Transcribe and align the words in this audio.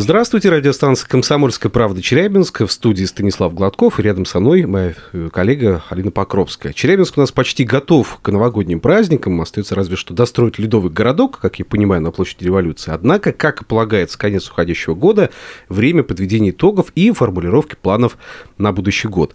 Здравствуйте, 0.00 0.48
радиостанция 0.50 1.08
«Комсомольская 1.08 1.70
правда» 1.70 2.00
Челябинска. 2.00 2.68
В 2.68 2.72
студии 2.72 3.04
Станислав 3.04 3.52
Гладков. 3.52 3.98
И 3.98 4.02
рядом 4.04 4.26
со 4.26 4.38
мной 4.38 4.64
моя 4.64 4.94
э, 5.12 5.28
коллега 5.32 5.82
Алина 5.90 6.12
Покровская. 6.12 6.72
Челябинск 6.72 7.18
у 7.18 7.20
нас 7.20 7.32
почти 7.32 7.64
готов 7.64 8.20
к 8.22 8.28
новогодним 8.30 8.78
праздникам. 8.78 9.40
Остается 9.40 9.74
разве 9.74 9.96
что 9.96 10.14
достроить 10.14 10.56
ледовый 10.56 10.92
городок, 10.92 11.40
как 11.40 11.58
я 11.58 11.64
понимаю, 11.64 12.00
на 12.00 12.12
площади 12.12 12.44
революции. 12.44 12.92
Однако, 12.92 13.32
как 13.32 13.62
и 13.62 13.64
полагается, 13.64 14.16
конец 14.16 14.48
уходящего 14.48 14.94
года, 14.94 15.30
время 15.68 16.04
подведения 16.04 16.50
итогов 16.50 16.92
и 16.94 17.10
формулировки 17.10 17.74
планов 17.74 18.18
на 18.56 18.70
будущий 18.70 19.08
год. 19.08 19.34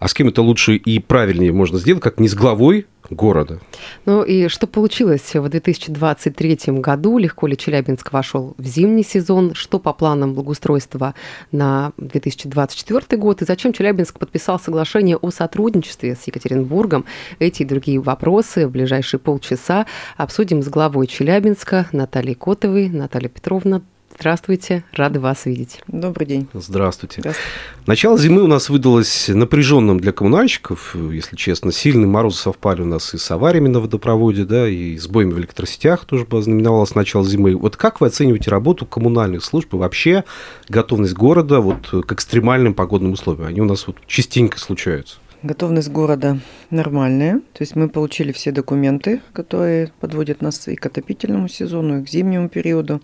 А 0.00 0.08
с 0.08 0.14
кем 0.14 0.26
это 0.26 0.42
лучше 0.42 0.74
и 0.74 0.98
правильнее 0.98 1.52
можно 1.52 1.78
сделать, 1.78 2.02
как 2.02 2.18
не 2.18 2.26
с 2.26 2.34
главой 2.34 2.86
города? 3.10 3.60
Ну 4.06 4.22
и 4.22 4.48
что 4.48 4.66
получилось 4.66 5.34
в 5.34 5.48
2023 5.48 6.58
году? 6.78 7.18
Легко 7.18 7.46
ли 7.46 7.56
Челябинск 7.56 8.12
вошел 8.12 8.54
в 8.56 8.64
зимний 8.64 9.04
сезон? 9.04 9.54
Что 9.54 9.78
по 9.78 9.92
планам 9.92 10.34
благоустройства 10.34 11.14
на 11.52 11.92
2024 11.98 13.20
год? 13.20 13.42
И 13.42 13.44
зачем 13.44 13.72
Челябинск 13.72 14.18
подписал 14.18 14.58
соглашение 14.58 15.16
о 15.16 15.30
сотрудничестве 15.30 16.14
с 16.14 16.26
Екатеринбургом? 16.26 17.04
Эти 17.38 17.62
и 17.62 17.64
другие 17.64 18.00
вопросы 18.00 18.66
в 18.66 18.70
ближайшие 18.70 19.20
полчаса 19.20 19.86
обсудим 20.16 20.62
с 20.62 20.68
главой 20.68 21.06
Челябинска 21.06 21.88
Натальей 21.92 22.34
Котовой. 22.34 22.88
Наталья 22.88 23.28
Петровна, 23.28 23.82
Здравствуйте, 24.20 24.84
рады 24.92 25.18
вас 25.18 25.46
видеть. 25.46 25.80
Добрый 25.88 26.26
день. 26.26 26.46
Здравствуйте. 26.52 27.22
Здравствуйте. 27.22 27.48
Начало 27.86 28.18
зимы 28.18 28.42
у 28.42 28.46
нас 28.46 28.68
выдалось 28.68 29.28
напряженным 29.28 29.98
для 29.98 30.12
коммунальщиков, 30.12 30.94
если 30.94 31.36
честно. 31.36 31.72
Сильные 31.72 32.06
морозы 32.06 32.36
совпали 32.36 32.82
у 32.82 32.84
нас 32.84 33.14
и 33.14 33.16
с 33.16 33.30
авариями 33.30 33.68
на 33.68 33.80
водопроводе, 33.80 34.44
да, 34.44 34.68
и 34.68 34.98
с 34.98 35.08
боями 35.08 35.32
в 35.32 35.38
электросетях 35.38 36.04
тоже 36.04 36.26
знаменовалось 36.30 36.94
начало 36.94 37.24
зимы. 37.24 37.56
Вот 37.56 37.78
как 37.78 38.02
вы 38.02 38.08
оцениваете 38.08 38.50
работу 38.50 38.84
коммунальных 38.84 39.42
служб 39.42 39.72
и 39.72 39.78
вообще 39.78 40.24
готовность 40.68 41.14
города 41.14 41.60
вот 41.60 41.88
к 41.88 42.12
экстремальным 42.12 42.74
погодным 42.74 43.12
условиям? 43.12 43.48
Они 43.48 43.62
у 43.62 43.64
нас 43.64 43.86
вот 43.86 43.96
частенько 44.06 44.58
случаются. 44.58 45.16
Готовность 45.42 45.88
города 45.88 46.38
нормальная. 46.68 47.40
То 47.54 47.62
есть 47.62 47.74
мы 47.74 47.88
получили 47.88 48.30
все 48.30 48.52
документы, 48.52 49.22
которые 49.32 49.90
подводят 49.98 50.42
нас 50.42 50.68
и 50.68 50.76
к 50.76 50.84
отопительному 50.84 51.48
сезону, 51.48 52.00
и 52.00 52.04
к 52.04 52.08
зимнему 52.10 52.50
периоду. 52.50 53.00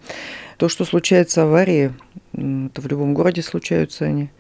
То, 0.57 0.71
что 0.71 0.87
случается 0.87 1.43
аварии, 1.43 1.93
это 2.33 2.81
в 2.81 2.87
любом 2.87 3.13
городе 3.13 3.43
случаются 3.43 4.07
они. 4.07 4.31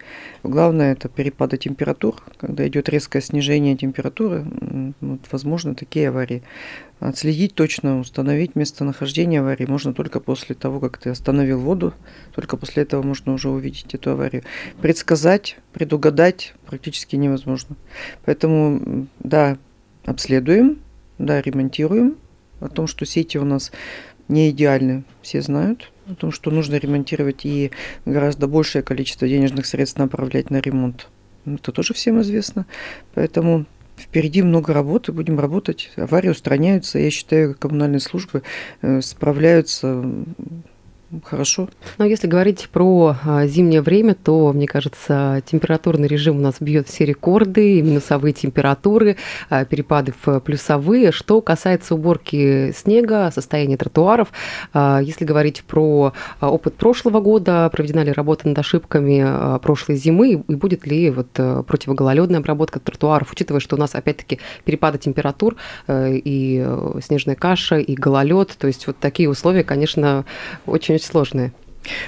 Главное 0.43 0.93
это 0.93 1.11
перепады 1.11 1.59
температур. 1.59 2.23
Когда 2.39 2.67
идет 2.67 2.89
резкое 2.89 3.21
снижение 3.21 3.77
температуры, 3.77 4.47
вот, 5.01 5.21
возможно 5.31 5.75
такие 5.75 6.09
аварии. 6.09 6.43
Отследить 7.01 7.55
точно, 7.55 8.01
установить 8.01 8.57
местонахождение 8.57 9.41
аварии 9.41 9.67
можно 9.67 9.93
только 9.93 10.21
после 10.21 10.55
того, 10.55 10.81
как 10.81 10.97
ты 10.97 11.11
остановил 11.11 11.61
воду. 11.61 11.93
Только 12.35 12.57
после 12.57 12.85
этого 12.85 13.03
можно 13.03 13.35
уже 13.35 13.51
увидеть 13.51 13.95
эту 13.95 14.13
аварию. 14.13 14.43
Предсказать, 14.81 15.59
предугадать 15.75 16.55
практически 16.65 17.17
невозможно. 17.17 17.77
Поэтому, 18.25 19.07
да, 19.19 19.59
обследуем, 20.07 20.79
да, 21.19 21.43
ремонтируем. 21.43 22.17
О 22.61 22.69
том, 22.69 22.87
что 22.87 23.05
сети 23.05 23.37
у 23.37 23.45
нас 23.45 23.71
не 24.29 24.49
идеальны, 24.49 25.05
все 25.21 25.43
знают. 25.43 25.93
О 26.09 26.15
том, 26.15 26.31
что 26.31 26.51
нужно 26.51 26.77
ремонтировать 26.77 27.45
и 27.45 27.73
гораздо 28.05 28.47
большее 28.47 28.83
количество 28.83 29.29
денежных 29.29 29.67
средств 29.67 29.99
направлять 29.99 30.51
на 30.51 30.61
ремонт. 30.61 31.09
Это 31.45 31.73
тоже 31.73 31.95
всем 31.95 32.21
известно. 32.23 32.67
Поэтому 33.15 33.67
впереди 33.97 34.43
много 34.43 34.73
работы, 34.73 35.13
будем 35.13 35.41
работать. 35.41 35.91
Аварии 35.97 36.29
устраняются. 36.29 36.99
Я 36.99 37.11
считаю, 37.11 37.55
коммунальные 37.55 38.01
службы 38.01 38.43
э, 38.83 39.01
справляются 39.01 40.05
хорошо. 41.25 41.69
Но 41.99 42.05
если 42.05 42.27
говорить 42.27 42.69
про 42.71 43.17
а, 43.25 43.47
зимнее 43.47 43.83
время, 43.83 44.15
то, 44.15 44.53
мне 44.53 44.67
кажется, 44.67 45.43
температурный 45.47 46.09
режим 46.09 46.37
у 46.37 46.41
нас 46.41 46.57
бьет 46.61 46.89
все 46.89 47.05
рекорды, 47.05 47.81
минусовые 47.83 48.33
температуры, 48.33 49.17
а, 49.49 49.65
перепады 49.65 50.13
в 50.25 50.41
плюсовые. 50.41 51.13
Что 51.13 51.41
касается 51.41 51.95
уборки 51.95 52.73
снега, 52.77 53.31
состояния 53.31 53.77
тротуаров, 53.77 54.29
а, 54.73 55.01
если 55.01 55.25
говорить 55.25 55.63
про 55.65 56.13
опыт 56.41 56.75
прошлого 56.75 57.21
года, 57.21 57.69
проведена 57.71 58.03
ли 58.03 58.13
работа 58.13 58.49
над 58.49 58.59
ошибками 58.59 59.59
прошлой 59.61 59.97
зимы, 59.97 60.45
и 60.47 60.55
будет 60.55 60.87
ли 60.87 61.11
вот 61.11 61.29
противогололедная 61.67 62.41
обработка 62.41 62.81
тротуаров, 62.81 63.33
учитывая, 63.33 63.61
что 63.61 63.77
у 63.77 63.79
нас 63.79 63.95
опять-таки 63.95 64.41
перепады 64.65 64.99
температур 64.99 65.57
э, 65.87 66.17
и 66.17 66.63
э, 66.65 67.01
снежная 67.03 67.35
каша, 67.35 67.77
и 67.77 67.95
гололед, 67.95 68.57
то 68.59 68.67
есть 68.67 68.87
вот 68.87 68.99
такие 68.99 69.29
условия, 69.29 69.65
конечно, 69.65 70.25
очень-очень 70.97 71.07
сложные. 71.07 71.53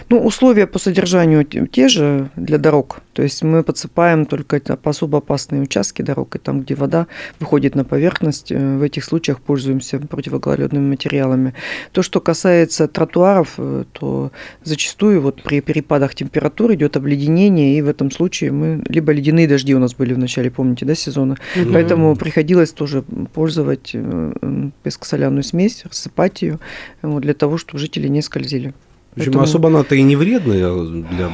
Ну, 0.09 0.25
условия 0.25 0.67
по 0.67 0.79
содержанию 0.79 1.45
те 1.45 1.89
же 1.89 2.31
для 2.37 2.59
дорог. 2.59 3.01
То 3.13 3.23
есть 3.23 3.43
мы 3.43 3.63
подсыпаем 3.63 4.27
только 4.27 4.61
по 4.77 4.91
особо 4.91 5.19
опасные 5.19 5.63
участки 5.63 6.03
дорог, 6.03 6.37
и 6.37 6.39
там, 6.39 6.61
где 6.63 6.75
вода 6.75 7.07
выходит 7.41 7.75
на 7.75 7.85
поверхность, 7.85 8.53
э, 8.53 8.77
в 8.79 8.83
этих 8.83 9.05
случаях 9.05 9.41
пользуемся 9.41 9.99
противогололедными 9.99 10.91
материалами. 10.91 11.55
То, 11.93 12.03
что 12.03 12.21
касается 12.21 12.87
тротуаров, 12.87 13.55
э, 13.59 13.85
то 13.93 14.31
зачастую 14.63 15.21
вот 15.21 15.43
при 15.43 15.61
перепадах 15.61 16.15
температур 16.15 16.73
идет 16.75 16.97
обледенение, 16.97 17.79
и 17.79 17.83
в 17.83 17.89
этом 17.89 18.11
случае 18.11 18.53
мы... 18.53 18.83
Либо 18.89 19.13
ледяные 19.13 19.49
дожди 19.49 19.75
у 19.75 19.79
нас 19.79 19.95
были 19.95 20.15
в 20.15 20.19
начале, 20.19 20.51
помните, 20.51 20.85
да, 20.85 20.95
сезона? 20.95 21.37
Мгм. 21.57 21.73
Поэтому 21.73 22.17
приходилось 22.17 22.73
тоже 22.73 23.03
пользовать 23.35 23.91
э, 23.95 24.71
пескосоляную 24.83 25.43
смесь, 25.43 25.85
рассыпать 25.85 26.43
ее, 26.43 26.59
вот, 27.03 27.23
для 27.23 27.35
того, 27.35 27.59
чтобы 27.59 27.79
жители 27.79 28.09
не 28.09 28.23
скользили. 28.23 28.75
Причем 29.19 29.33
Поэтому- 29.33 29.45
особо 29.45 29.69
она-то 29.69 29.95
и 29.95 30.03
не 30.03 30.17
вредная 30.17 30.73
для 30.75 31.31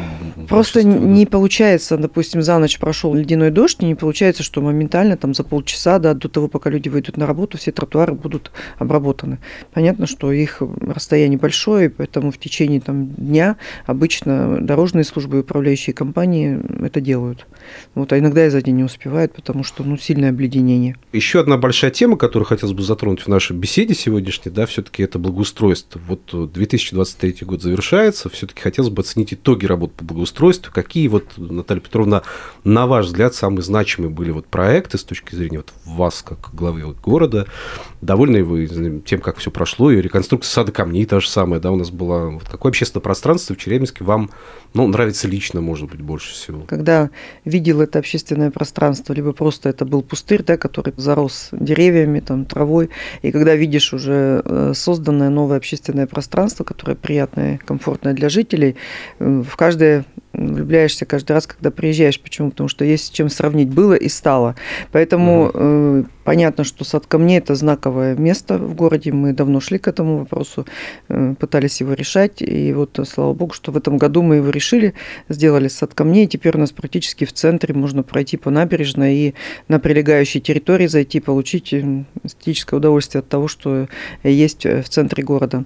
Просто 0.48 0.82
да. 0.82 0.88
не 0.88 1.26
получается, 1.26 1.96
допустим, 1.96 2.42
за 2.42 2.58
ночь 2.58 2.78
прошел 2.78 3.14
ледяной 3.14 3.50
дождь, 3.50 3.78
и 3.80 3.86
не 3.86 3.94
получается, 3.94 4.42
что 4.42 4.60
моментально 4.60 5.16
там 5.16 5.34
за 5.34 5.44
полчаса, 5.44 5.98
да, 5.98 6.14
до 6.14 6.28
того, 6.28 6.48
пока 6.48 6.70
люди 6.70 6.88
выйдут 6.88 7.16
на 7.16 7.26
работу, 7.26 7.58
все 7.58 7.72
тротуары 7.72 8.14
будут 8.14 8.50
обработаны. 8.78 9.38
Понятно, 9.72 10.06
что 10.06 10.32
их 10.32 10.62
расстояние 10.80 11.38
большое, 11.38 11.90
поэтому 11.90 12.30
в 12.30 12.38
течение 12.38 12.80
там, 12.80 13.06
дня 13.08 13.56
обычно 13.86 14.58
дорожные 14.60 15.04
службы 15.04 15.38
и 15.38 15.40
управляющие 15.40 15.94
компании 15.94 16.60
это 16.84 17.00
делают. 17.00 17.46
Вот, 17.94 18.12
а 18.12 18.18
иногда 18.18 18.46
и 18.46 18.50
за 18.50 18.60
день 18.62 18.76
не 18.76 18.84
успевают, 18.84 19.32
потому 19.32 19.64
что 19.64 19.82
ну, 19.84 19.96
сильное 19.96 20.30
обледенение. 20.30 20.96
Еще 21.12 21.40
одна 21.40 21.56
большая 21.56 21.90
тема, 21.90 22.16
которую 22.16 22.46
хотелось 22.46 22.74
бы 22.74 22.82
затронуть 22.82 23.20
в 23.20 23.28
нашей 23.28 23.56
беседе 23.56 23.94
сегодняшней, 23.94 24.50
да, 24.50 24.66
все-таки 24.66 25.02
это 25.02 25.18
благоустройство. 25.18 26.00
Вот 26.06 26.30
э, 26.32 26.48
2023 26.52 27.38
год 27.42 27.62
завершается, 27.74 28.28
все-таки 28.28 28.62
хотелось 28.62 28.90
бы 28.90 29.00
оценить 29.00 29.34
итоги 29.34 29.66
работы 29.66 29.94
по 29.96 30.04
благоустройству. 30.04 30.72
Какие 30.72 31.08
вот, 31.08 31.24
Наталья 31.36 31.80
Петровна, 31.80 32.22
на 32.62 32.86
ваш 32.86 33.06
взгляд, 33.06 33.34
самые 33.34 33.62
значимые 33.62 34.10
были 34.10 34.30
вот 34.30 34.46
проекты 34.46 34.96
с 34.96 35.02
точки 35.02 35.34
зрения 35.34 35.58
вот 35.58 35.72
вас, 35.84 36.22
как 36.22 36.54
главы 36.54 36.94
города? 37.02 37.46
Довольны 38.00 38.44
вы 38.44 39.02
тем, 39.04 39.20
как 39.20 39.38
все 39.38 39.50
прошло? 39.50 39.90
И 39.90 40.00
реконструкция 40.00 40.52
сада 40.52 40.72
камней 40.72 41.04
та 41.06 41.20
же 41.20 41.28
самая, 41.28 41.58
да, 41.58 41.72
у 41.72 41.76
нас 41.76 41.90
была. 41.90 42.26
Вот 42.26 42.44
какое 42.44 42.70
общественное 42.70 43.02
пространство 43.02 43.54
в 43.54 43.58
Челябинске 43.58 44.04
вам, 44.04 44.30
ну, 44.74 44.86
нравится 44.86 45.26
лично, 45.26 45.60
может 45.60 45.90
быть, 45.90 46.00
больше 46.00 46.32
всего? 46.32 46.62
Когда 46.62 47.10
видел 47.44 47.80
это 47.80 47.98
общественное 47.98 48.50
пространство, 48.50 49.12
либо 49.12 49.32
просто 49.32 49.68
это 49.68 49.84
был 49.84 50.02
пустырь, 50.02 50.42
да, 50.42 50.56
который 50.56 50.92
зарос 50.96 51.48
деревьями, 51.52 52.20
там, 52.20 52.44
травой, 52.44 52.90
и 53.22 53.32
когда 53.32 53.54
видишь 53.54 53.92
уже 53.92 54.42
э, 54.44 54.72
созданное 54.74 55.30
новое 55.30 55.56
общественное 55.56 56.06
пространство, 56.06 56.64
которое 56.64 56.94
приятное, 56.94 57.58
комфортное 57.64 58.14
для 58.14 58.28
жителей, 58.28 58.76
в 59.18 59.56
каждое 59.56 60.04
влюбляешься 60.34 61.06
каждый 61.06 61.32
раз, 61.32 61.46
когда 61.46 61.70
приезжаешь. 61.70 62.20
Почему? 62.20 62.50
Потому 62.50 62.68
что 62.68 62.84
есть 62.84 63.06
с 63.06 63.10
чем 63.10 63.28
сравнить 63.28 63.68
было 63.68 63.94
и 63.94 64.08
стало. 64.08 64.56
Поэтому 64.92 65.50
э, 65.52 66.04
понятно, 66.24 66.64
что 66.64 66.84
сад 66.84 67.06
камней 67.06 67.38
это 67.38 67.54
знаковое 67.54 68.16
место 68.16 68.58
в 68.58 68.74
городе. 68.74 69.12
Мы 69.12 69.32
давно 69.32 69.60
шли 69.60 69.78
к 69.78 69.88
этому 69.88 70.18
вопросу, 70.18 70.66
э, 71.08 71.34
пытались 71.38 71.80
его 71.80 71.94
решать. 71.94 72.42
И 72.42 72.72
вот, 72.72 72.98
э, 72.98 73.04
слава 73.04 73.34
богу, 73.34 73.54
что 73.54 73.72
в 73.72 73.76
этом 73.76 73.96
году 73.96 74.22
мы 74.22 74.36
его 74.36 74.50
решили, 74.50 74.94
сделали 75.28 75.68
сад 75.68 75.94
камней. 75.94 76.24
И 76.24 76.28
теперь 76.28 76.56
у 76.56 76.60
нас 76.60 76.72
практически 76.72 77.24
в 77.24 77.32
центре 77.32 77.74
можно 77.74 78.02
пройти 78.02 78.36
по 78.36 78.50
набережной 78.50 79.14
и 79.14 79.34
на 79.68 79.78
прилегающей 79.78 80.40
территории 80.40 80.86
зайти, 80.86 81.20
получить 81.20 81.72
эстетическое 82.22 82.78
удовольствие 82.78 83.20
от 83.20 83.28
того, 83.28 83.48
что 83.48 83.88
есть 84.22 84.64
в 84.64 84.84
центре 84.84 85.22
города. 85.22 85.64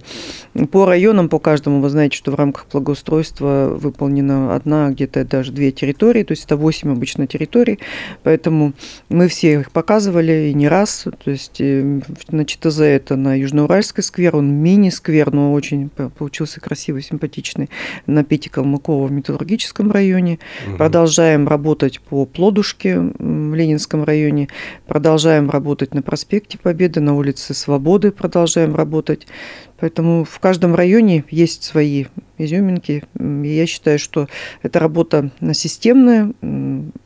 По 0.71 0.85
районам, 0.85 1.29
по 1.29 1.39
каждому, 1.39 1.81
вы 1.81 1.89
знаете, 1.89 2.17
что 2.17 2.31
в 2.31 2.35
рамках 2.35 2.67
благоустройства 2.71 3.75
выполнена 3.79 4.58
одна, 4.59 4.89
где-то 4.89 5.25
даже 5.25 5.51
две 5.51 5.71
территории, 5.71 6.23
то 6.23 6.33
есть 6.33 6.45
это 6.45 6.57
8 6.57 6.91
обычно 6.91 7.27
территорий, 7.27 7.79
поэтому 8.23 8.73
мы 9.09 9.27
все 9.27 9.53
их 9.53 9.71
показывали, 9.71 10.49
и 10.49 10.53
не 10.53 10.67
раз. 10.67 11.05
То 11.23 11.31
есть 11.31 11.59
э, 11.59 12.01
на 12.29 12.45
ЧТЗ 12.45 12.79
это 12.81 13.15
на 13.15 13.37
Южноуральский 13.37 14.03
сквер, 14.03 14.35
он 14.35 14.51
мини-сквер, 14.51 15.31
но 15.33 15.53
очень 15.53 15.89
получился 15.89 16.59
красивый, 16.59 17.01
симпатичный. 17.01 17.69
На 18.05 18.23
Пети 18.23 18.49
Калмыкова 18.49 19.07
в 19.07 19.11
металлургическом 19.11 19.91
районе. 19.91 20.39
Угу. 20.67 20.77
Продолжаем 20.77 21.47
работать 21.47 21.99
по 22.01 22.25
Плодушке 22.25 22.99
в 22.99 23.55
Ленинском 23.55 24.03
районе. 24.03 24.49
Продолжаем 24.87 25.49
работать 25.49 25.93
на 25.93 26.01
проспекте 26.01 26.57
Победы, 26.57 26.99
на 26.99 27.15
улице 27.15 27.53
Свободы 27.53 28.11
продолжаем 28.11 28.75
работать. 28.75 29.27
Поэтому 29.79 30.23
в 30.23 30.39
каждом 30.39 30.75
районе 30.75 31.23
есть 31.29 31.63
свои 31.63 32.05
изюминки. 32.39 33.03
И 33.19 33.47
я 33.47 33.65
считаю, 33.65 33.99
что 33.99 34.27
эта 34.63 34.79
работа 34.79 35.31
системная. 35.53 36.31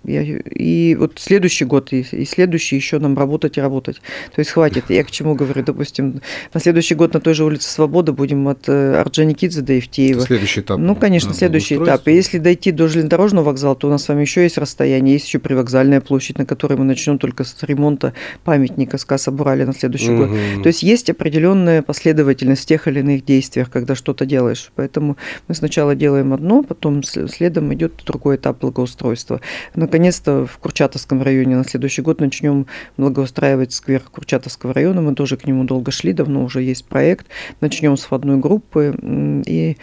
И 0.05 0.95
вот 0.99 1.13
следующий 1.17 1.65
год 1.65 1.91
и 1.91 2.25
следующий 2.25 2.75
еще 2.75 2.99
нам 2.99 3.17
работать 3.17 3.57
и 3.57 3.61
работать. 3.61 3.97
То 4.33 4.39
есть 4.39 4.51
хватит. 4.51 4.85
Я 4.89 5.03
к 5.03 5.11
чему 5.11 5.35
говорю? 5.35 5.63
Допустим, 5.63 6.21
на 6.53 6.59
следующий 6.59 6.95
год 6.95 7.13
на 7.13 7.19
той 7.19 7.33
же 7.33 7.43
улице 7.43 7.69
Свободы 7.69 8.11
будем 8.11 8.47
от 8.47 8.69
э, 8.69 8.95
Орджоникидзе 8.99 9.61
до 9.61 9.73
Евтеева. 9.73 10.21
Следующий 10.21 10.61
этап. 10.61 10.77
Ну, 10.77 10.95
конечно, 10.95 11.33
следующий 11.33 11.75
этап. 11.75 12.07
И 12.07 12.13
если 12.13 12.37
дойти 12.37 12.71
до 12.71 12.87
железнодорожного 12.87 13.45
вокзала, 13.45 13.75
то 13.75 13.87
у 13.87 13.89
нас 13.89 14.03
с 14.03 14.07
вами 14.07 14.21
еще 14.21 14.43
есть 14.43 14.57
расстояние. 14.57 15.13
Есть 15.15 15.27
еще 15.27 15.39
привокзальная 15.39 16.01
площадь, 16.01 16.37
на 16.37 16.45
которой 16.45 16.77
мы 16.77 16.85
начнем 16.85 17.17
только 17.17 17.43
с 17.43 17.55
ремонта 17.61 18.13
памятника 18.43 18.97
Скаса 18.97 19.31
Бурали 19.31 19.63
на 19.63 19.73
следующий 19.73 20.11
угу. 20.11 20.27
год. 20.27 20.63
То 20.63 20.67
есть 20.67 20.83
есть 20.83 21.09
определенная 21.09 21.81
последовательность 21.81 22.62
в 22.63 22.65
тех 22.65 22.87
или 22.87 22.99
иных 22.99 23.25
действиях, 23.25 23.69
когда 23.69 23.95
что-то 23.95 24.25
делаешь. 24.25 24.71
Поэтому 24.75 25.17
мы 25.47 25.55
сначала 25.55 25.95
делаем 25.95 26.33
одно, 26.33 26.63
потом 26.63 27.03
следом 27.03 27.73
идет 27.73 28.01
другой 28.05 28.37
этап 28.37 28.61
благоустройства. 28.61 29.41
Наконец-то 29.75 30.45
в 30.45 30.57
Курчатовском 30.57 31.21
районе 31.21 31.55
на 31.55 31.63
следующий 31.63 32.01
год 32.01 32.19
начнем 32.19 32.65
благоустраивать 32.97 33.73
сквер 33.73 34.01
Курчатовского 34.01 34.73
района. 34.73 35.01
Мы 35.01 35.15
тоже 35.15 35.37
к 35.37 35.45
нему 35.45 35.63
долго 35.65 35.91
шли, 35.91 36.13
давно 36.13 36.43
уже 36.43 36.61
есть 36.61 36.85
проект. 36.85 37.27
Начнем 37.61 37.97
с 37.97 38.03
входной 38.03 38.37
группы 38.37 38.95
и 39.45 39.77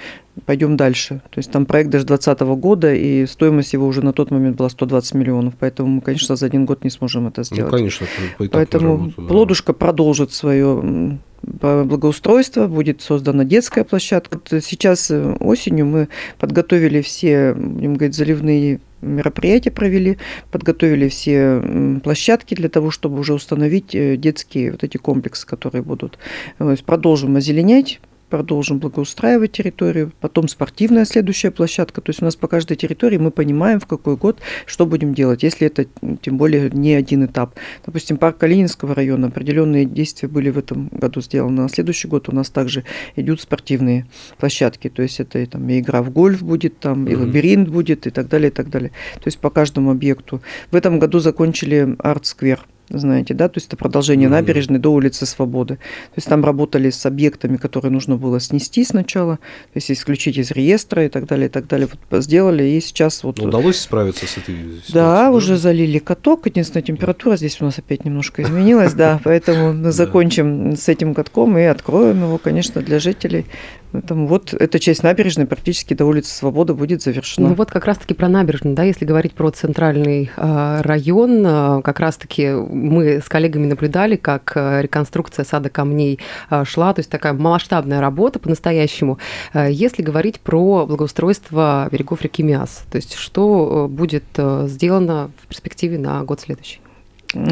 пойдем 0.47 0.77
дальше. 0.77 1.21
То 1.31 1.39
есть 1.39 1.51
там 1.51 1.67
проект 1.67 1.91
даже 1.91 2.07
2020 2.07 2.41
года, 2.61 2.95
и 2.95 3.27
стоимость 3.27 3.73
его 3.73 3.87
уже 3.87 4.03
на 4.03 4.13
тот 4.13 4.31
момент 4.31 4.57
была 4.57 4.69
120 4.69 5.15
миллионов, 5.15 5.55
поэтому 5.59 5.89
мы, 5.89 6.01
конечно, 6.01 6.37
за 6.37 6.47
один 6.47 6.65
год 6.65 6.85
не 6.85 6.91
сможем 6.91 7.27
это 7.27 7.41
ну, 7.41 7.45
сделать. 7.45 7.73
Ну, 7.73 7.79
конечно, 7.79 8.07
по 8.39 8.49
Поэтому 8.49 8.97
работу, 8.97 9.15
да. 9.23 9.29
Плодушка 9.29 9.73
продолжит 9.73 10.33
свое 10.33 11.19
благоустройства, 11.43 12.67
будет 12.67 13.03
создана 13.03 13.45
детская 13.45 13.85
площадка. 13.85 14.41
Сейчас 14.61 15.11
э, 15.11 15.37
осенью 15.41 15.87
мы 15.87 16.09
подготовили 16.39 17.01
все, 17.01 17.55
будем 17.55 17.95
говорить, 17.95 18.15
заливные 18.15 18.81
мероприятия 19.01 19.71
провели, 19.71 20.19
подготовили 20.51 21.09
все 21.09 21.63
площадки 22.03 22.55
для 22.55 22.69
того, 22.69 22.91
чтобы 22.91 23.19
уже 23.19 23.35
установить 23.35 23.95
э, 23.95 24.17
детские 24.17 24.73
вот 24.73 24.85
эти 24.85 24.97
комплексы, 24.97 25.47
которые 25.47 25.83
будут. 25.83 26.19
То 26.59 26.71
есть 26.71 26.85
продолжим 26.85 27.37
озеленять, 27.37 28.01
продолжим 28.31 28.79
благоустраивать 28.79 29.53
территорию, 29.53 30.13
потом 30.21 30.49
спортивная 30.49 31.05
следующая 31.05 31.51
площадка. 31.51 32.01
То 32.01 32.11
есть 32.11 32.23
у 32.23 32.25
нас 32.25 32.37
по 32.37 32.49
каждой 32.49 32.77
территории 32.77 33.19
мы 33.19 33.31
понимаем, 33.31 33.81
в 33.81 33.87
какой 33.87 34.17
год 34.17 34.39
что 34.67 34.87
будем 34.87 35.15
делать, 35.15 35.43
если 35.43 35.67
это 35.67 35.87
тем 36.23 36.39
более 36.39 36.71
не 36.71 36.95
один 36.95 37.27
этап. 37.27 37.55
Допустим, 37.85 38.17
парк 38.17 38.39
Калининского 38.39 38.95
района, 38.95 39.27
определенные 39.27 39.85
действия 39.85 40.29
были 40.29 40.51
в 40.51 40.59
этом 40.59 40.89
году 40.89 41.21
сделаны. 41.21 41.63
На 41.63 41.69
следующий 41.69 42.09
год 42.09 42.29
у 42.29 42.33
нас 42.33 42.51
также 42.51 42.85
идут 43.17 43.41
спортивные 43.41 44.07
площадки. 44.39 44.89
То 44.89 45.03
есть 45.03 45.21
это 45.21 45.39
и, 45.41 45.47
там, 45.47 45.69
и 45.69 45.81
игра 45.81 46.03
в 46.03 46.11
гольф 46.11 46.43
будет, 46.43 46.79
там, 46.79 47.07
и 47.07 47.15
лабиринт 47.15 47.69
будет, 47.69 48.07
и 48.07 48.11
так 48.11 48.29
далее, 48.29 48.49
и 48.51 48.53
так 48.53 48.71
далее. 48.71 48.91
То 49.15 49.27
есть 49.27 49.39
по 49.39 49.51
каждому 49.51 49.91
объекту. 49.91 50.41
В 50.71 50.77
этом 50.77 50.99
году 50.99 51.19
закончили 51.19 51.97
арт-сквер 51.99 52.61
знаете, 52.91 53.35
да, 53.35 53.49
то 53.49 53.59
есть 53.59 53.69
это 53.69 53.77
продолжение 53.77 54.29
mm-hmm. 54.29 54.33
набережной 54.33 54.79
до 54.79 54.91
улицы 54.91 55.27
Свободы. 55.27 55.77
То 55.77 56.17
есть 56.17 56.29
там 56.29 56.45
работали 56.45 56.91
с 56.91 57.07
объектами, 57.07 57.57
которые 57.57 57.93
нужно 57.93 58.17
было 58.17 58.41
снести 58.41 58.85
сначала, 58.85 59.37
то 59.37 59.77
есть 59.77 59.91
исключить 59.91 60.37
из 60.37 60.51
реестра 60.51 61.05
и 61.05 61.09
так 61.09 61.27
далее, 61.27 61.47
и 61.47 61.51
так 61.51 61.67
далее. 61.67 61.89
Вот 62.11 62.23
сделали, 62.23 62.65
и 62.65 62.81
сейчас 62.81 63.23
вот... 63.23 63.39
Но 63.39 63.45
удалось 63.45 63.79
справиться 63.79 64.27
с 64.27 64.37
этой 64.37 64.55
ситуацией? 64.55 64.93
Да, 64.93 65.31
уже 65.31 65.57
залили 65.57 65.99
каток, 65.99 66.47
единственная 66.47 66.83
температура 66.83 67.37
здесь 67.37 67.61
у 67.61 67.65
нас 67.65 67.79
опять 67.79 68.05
немножко 68.05 68.43
изменилась, 68.43 68.95
да, 68.95 69.21
поэтому 69.23 69.73
мы 69.73 69.93
закончим 69.93 70.77
с 70.77 70.89
этим 70.89 71.15
катком 71.15 71.57
и 71.59 71.63
откроем 71.63 72.23
его, 72.23 72.39
конечно, 72.39 72.83
для 72.83 72.99
жителей. 72.99 73.47
Поэтому 73.93 74.27
вот 74.27 74.55
эта 74.55 74.79
часть 74.79 75.03
набережной 75.03 75.47
практически 75.47 75.95
до 75.95 76.05
улицы 76.05 76.33
Свободы 76.33 76.75
будет 76.75 77.03
завершена. 77.03 77.49
Ну 77.49 77.55
вот 77.55 77.71
как 77.71 77.85
раз-таки 77.87 78.15
про 78.15 78.29
набережную, 78.29 78.77
да, 78.77 78.85
если 78.85 79.05
говорить 79.05 79.33
про 79.33 79.51
центральный 79.51 80.31
э, 80.37 80.81
район, 80.83 81.45
э, 81.45 81.83
как 81.83 82.01
раз-таки 82.01 82.51
мы 82.51 83.21
с 83.21 83.29
коллегами 83.29 83.67
наблюдали, 83.67 84.17
как 84.17 84.53
э, 84.55 84.83
реконструкция 84.83 85.45
сада 85.45 85.71
камней 85.71 86.21
шла, 86.65 86.93
то 86.93 87.01
есть 87.01 87.11
такая 87.11 87.33
масштабная 87.33 88.01
работа 88.01 88.39
по-настоящему. 88.39 89.19
Если 89.55 90.03
говорить 90.03 90.41
про 90.41 90.87
благоустройство 90.87 91.89
берегов 91.91 92.23
реки 92.23 92.43
Миас, 92.43 92.85
то 92.91 92.97
есть 92.97 93.15
что 93.15 93.89
будет 93.91 94.25
сделано 94.37 95.31
в 95.43 95.47
перспективе 95.47 95.99
на 95.99 96.23
год 96.25 96.41
следующий? 96.41 96.81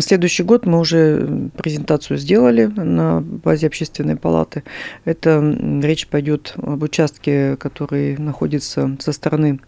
Следующий 0.01 0.43
год 0.43 0.67
мы 0.67 0.81
уже 0.81 1.51
презентацию 1.57 2.19
сделали 2.19 2.67
на 2.67 3.21
базе 3.21 3.69
общественной 3.69 4.17
палаты. 4.17 4.65
Это 5.05 5.41
речь 5.83 6.09
пойдет 6.09 6.55
об 6.57 6.83
участке, 6.83 7.57
который 7.57 8.17
находится 8.17 8.97
со 8.99 9.13
стороны 9.13 9.61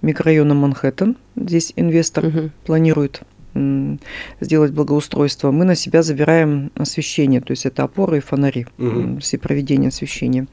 микрорайона 0.00 0.54
Манхэттен. 0.54 1.16
Здесь 1.36 1.74
инвестор 1.76 2.26
угу. 2.26 2.50
планирует 2.64 3.22
сделать 4.40 4.72
благоустройство, 4.72 5.50
мы 5.50 5.64
на 5.64 5.74
себя 5.74 6.02
забираем 6.02 6.70
освещение, 6.76 7.40
то 7.40 7.52
есть 7.52 7.66
это 7.66 7.84
опоры 7.84 8.18
и 8.18 8.20
фонари, 8.20 8.66
угу. 8.78 9.18
все 9.20 9.38
проведение 9.38 9.88
освещения. 9.88 10.46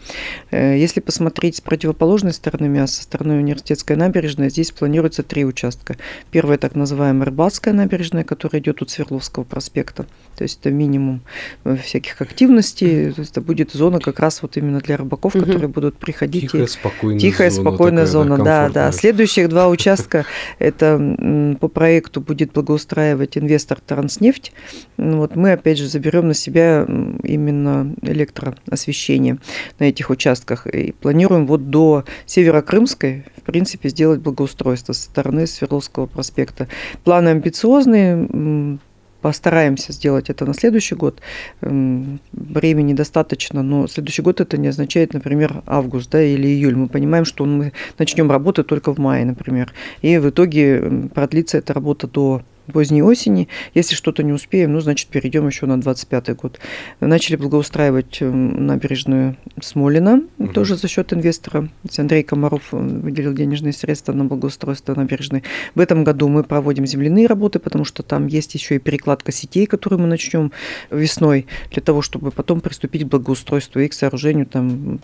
Э, 0.52 0.78
если 0.78 1.02
посмотреть 1.02 1.58
с 1.58 1.62
противоположной 1.62 2.34
стороны 2.34 2.68
мяса, 2.68 2.96
со 2.96 3.04
стороны 3.04 3.36
университетской 3.36 3.96
набережной, 3.96 4.50
здесь 4.50 4.72
планируется 4.72 5.24
три 5.24 5.46
участка. 5.46 5.98
Первая 6.32 6.58
так 6.58 6.76
называемая 6.76 7.26
Рыбацкая 7.26 7.74
набережная, 7.74 8.24
которая 8.24 8.62
идет 8.62 8.82
от 8.82 8.90
Свердловского 8.90 9.44
проспекта, 9.44 10.06
то 10.36 10.44
есть 10.44 10.60
это 10.62 10.72
минимум 10.72 11.22
э, 11.64 11.76
всяких 11.76 12.22
активностей, 12.22 13.12
то 13.12 13.22
есть 13.22 13.32
это 13.32 13.42
будет 13.42 13.72
зона 13.72 14.00
как 14.00 14.20
раз 14.20 14.42
вот 14.42 14.58
именно 14.58 14.80
для 14.80 14.98
рыбаков, 14.98 15.36
угу. 15.36 15.46
которые 15.46 15.68
будут 15.68 15.98
приходить. 15.98 16.44
Тихая, 16.44 16.68
спокойная 16.68 17.20
Тихая, 17.20 17.50
зона. 17.50 17.70
спокойная 17.70 18.06
такая, 18.06 18.12
зона, 18.12 18.38
да, 18.44 18.70
да. 18.70 18.92
Следующих 18.92 19.50
два 19.50 19.68
участка, 19.68 20.26
это 20.60 21.56
по 21.60 21.68
проекту 21.68 22.22
будет 22.22 22.52
благоустроение 22.54 22.85
устраивать 22.86 23.36
инвестор 23.36 23.80
Транснефть, 23.82 24.54
вот 24.98 25.36
мы 25.36 25.54
опять 25.54 25.80
же 25.80 25.88
заберем 25.88 26.28
на 26.28 26.36
себя 26.36 26.86
именно 27.24 27.96
электроосвещение 28.04 29.40
на 29.80 29.86
этих 29.86 30.12
участках 30.12 30.68
и 30.68 30.92
планируем 30.92 31.48
вот 31.48 31.72
до 31.72 32.06
Северокрымской, 32.28 33.26
в 33.38 33.42
принципе, 33.42 33.90
сделать 33.90 34.20
благоустройство 34.20 34.94
со 34.94 35.02
стороны 35.02 35.48
Свердловского 35.48 36.06
проспекта. 36.06 36.68
Планы 37.04 37.30
амбициозные, 37.30 38.78
постараемся 39.26 39.92
сделать 39.92 40.30
это 40.30 40.46
на 40.46 40.54
следующий 40.54 40.94
год. 40.94 41.20
Времени 41.62 42.94
достаточно, 42.94 43.64
но 43.64 43.88
следующий 43.88 44.22
год 44.22 44.40
это 44.40 44.56
не 44.56 44.68
означает, 44.68 45.16
например, 45.16 45.64
август 45.66 46.12
да, 46.12 46.22
или 46.22 46.46
июль. 46.46 46.76
Мы 46.76 46.88
понимаем, 46.88 47.26
что 47.26 47.44
мы 47.46 47.72
начнем 47.98 48.30
работать 48.30 48.68
только 48.68 48.94
в 48.94 49.00
мае, 49.00 49.26
например. 49.26 49.74
И 50.04 50.20
в 50.20 50.30
итоге 50.30 51.10
продлится 51.12 51.58
эта 51.58 51.74
работа 51.74 52.06
до 52.06 52.44
поздней 52.72 53.04
осени. 53.04 53.48
Если 53.74 53.96
что-то 53.96 54.24
не 54.24 54.34
успеем, 54.34 54.74
ну, 54.74 54.80
значит, 54.80 55.10
перейдем 55.10 55.48
еще 55.48 55.66
на 55.66 55.80
25 55.80 56.36
год. 56.36 56.60
Начали 57.00 57.36
благоустраивать 57.36 58.22
эм, 58.22 58.66
набережную 58.66 59.38
Смолина, 59.62 60.24
угу. 60.38 60.54
тоже 60.54 60.76
за 60.76 60.88
счет 60.88 61.14
инвестора. 61.14 61.70
Андрей 61.98 62.24
Комаров 62.24 62.72
выделил 62.72 63.34
денежные 63.34 63.74
средства 63.74 64.14
на 64.14 64.26
благоустройство 64.26 64.96
набережной. 64.96 65.44
В 65.76 65.80
этом 65.80 66.04
году 66.04 66.28
мы 66.28 66.44
проводим 66.44 66.86
земляные 66.86 67.28
работы, 67.28 67.60
потому 67.60 67.86
что 67.86 68.04
там 68.04 68.28
есть 68.28 68.54
еще 68.54 68.76
и 68.76 68.80
перекладка 68.80 69.32
сетей, 69.32 69.66
которую 69.66 70.00
мы 70.00 70.08
начнем 70.08 70.52
весной, 70.92 71.48
для 71.72 71.82
того, 71.82 72.02
чтобы 72.02 72.32
потом 72.32 72.62
приступить 72.62 73.04
к 73.04 73.08
благоустройству 73.08 73.80
и 73.82 73.88
к 73.88 73.94
сооружению 73.94 74.46
там 74.46 75.00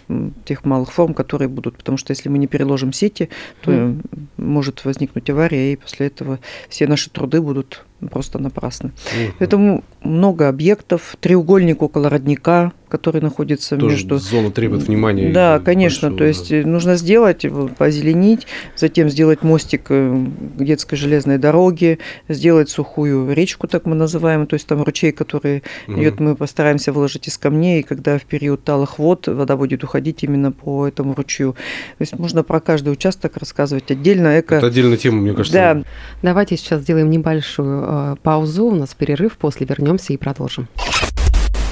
тех 0.45 0.65
малых 0.65 0.91
форм, 0.91 1.13
которые 1.13 1.49
будут. 1.49 1.77
Потому 1.77 1.97
что 1.97 2.11
если 2.11 2.29
мы 2.29 2.37
не 2.37 2.47
переложим 2.47 2.93
сети, 2.93 3.29
то 3.61 3.71
mm. 3.71 4.01
может 4.37 4.83
возникнуть 4.85 5.29
авария, 5.29 5.73
и 5.73 5.75
после 5.75 6.07
этого 6.07 6.39
все 6.69 6.87
наши 6.87 7.09
труды 7.09 7.41
будут 7.41 7.50
будут 7.51 7.83
просто 8.09 8.39
напрасно. 8.39 8.89
Угу. 8.89 9.33
Поэтому 9.39 9.83
много 10.03 10.47
объектов, 10.47 11.15
треугольник 11.19 11.81
около 11.81 12.09
родника, 12.09 12.71
который 12.91 13.21
находится 13.21 13.77
Тоже 13.77 13.95
между... 13.95 14.17
Зона 14.17 14.51
требует 14.51 14.83
внимания. 14.83 15.31
Да, 15.31 15.59
конечно. 15.59 16.09
Большого, 16.09 16.17
то 16.17 16.25
есть 16.25 16.49
да. 16.49 16.67
нужно 16.67 16.95
сделать, 16.97 17.45
позеленить, 17.77 18.47
затем 18.75 19.09
сделать 19.09 19.43
мостик 19.43 19.85
э, 19.89 20.25
детской 20.57 20.97
железной 20.97 21.37
дороге, 21.37 21.99
сделать 22.27 22.69
сухую 22.69 23.33
речку, 23.33 23.67
так 23.67 23.85
мы 23.85 23.95
называем, 23.95 24.45
то 24.45 24.55
есть 24.55 24.67
там 24.67 24.83
ручей, 24.83 25.13
который 25.13 25.63
угу. 25.87 26.01
идет, 26.01 26.19
мы 26.19 26.35
постараемся 26.35 26.91
выложить 26.91 27.29
из 27.29 27.37
камней, 27.37 27.79
и 27.79 27.83
когда 27.83 28.17
в 28.17 28.23
период 28.23 28.63
талых 28.65 28.99
вод 28.99 29.27
вода 29.27 29.55
будет 29.55 29.83
уходить 29.85 30.23
именно 30.23 30.51
по 30.51 30.85
этому 30.85 31.13
ручью. 31.15 31.53
То 31.53 32.01
есть 32.01 32.19
можно 32.19 32.43
про 32.43 32.59
каждый 32.59 32.91
участок 32.91 33.37
рассказывать 33.37 33.89
отдельно. 33.89 34.39
Эко... 34.39 34.55
Это 34.55 34.67
отдельная 34.67 34.97
тема, 34.97 35.21
мне 35.21 35.33
кажется. 35.33 35.53
Да. 35.53 35.83
Давайте 36.21 36.57
сейчас 36.57 36.81
сделаем 36.81 37.09
небольшую 37.09 37.90
паузу, 38.23 38.65
у 38.65 38.75
нас 38.75 38.93
перерыв, 38.93 39.37
после 39.37 39.65
вернемся 39.65 40.13
и 40.13 40.17
продолжим. 40.17 40.67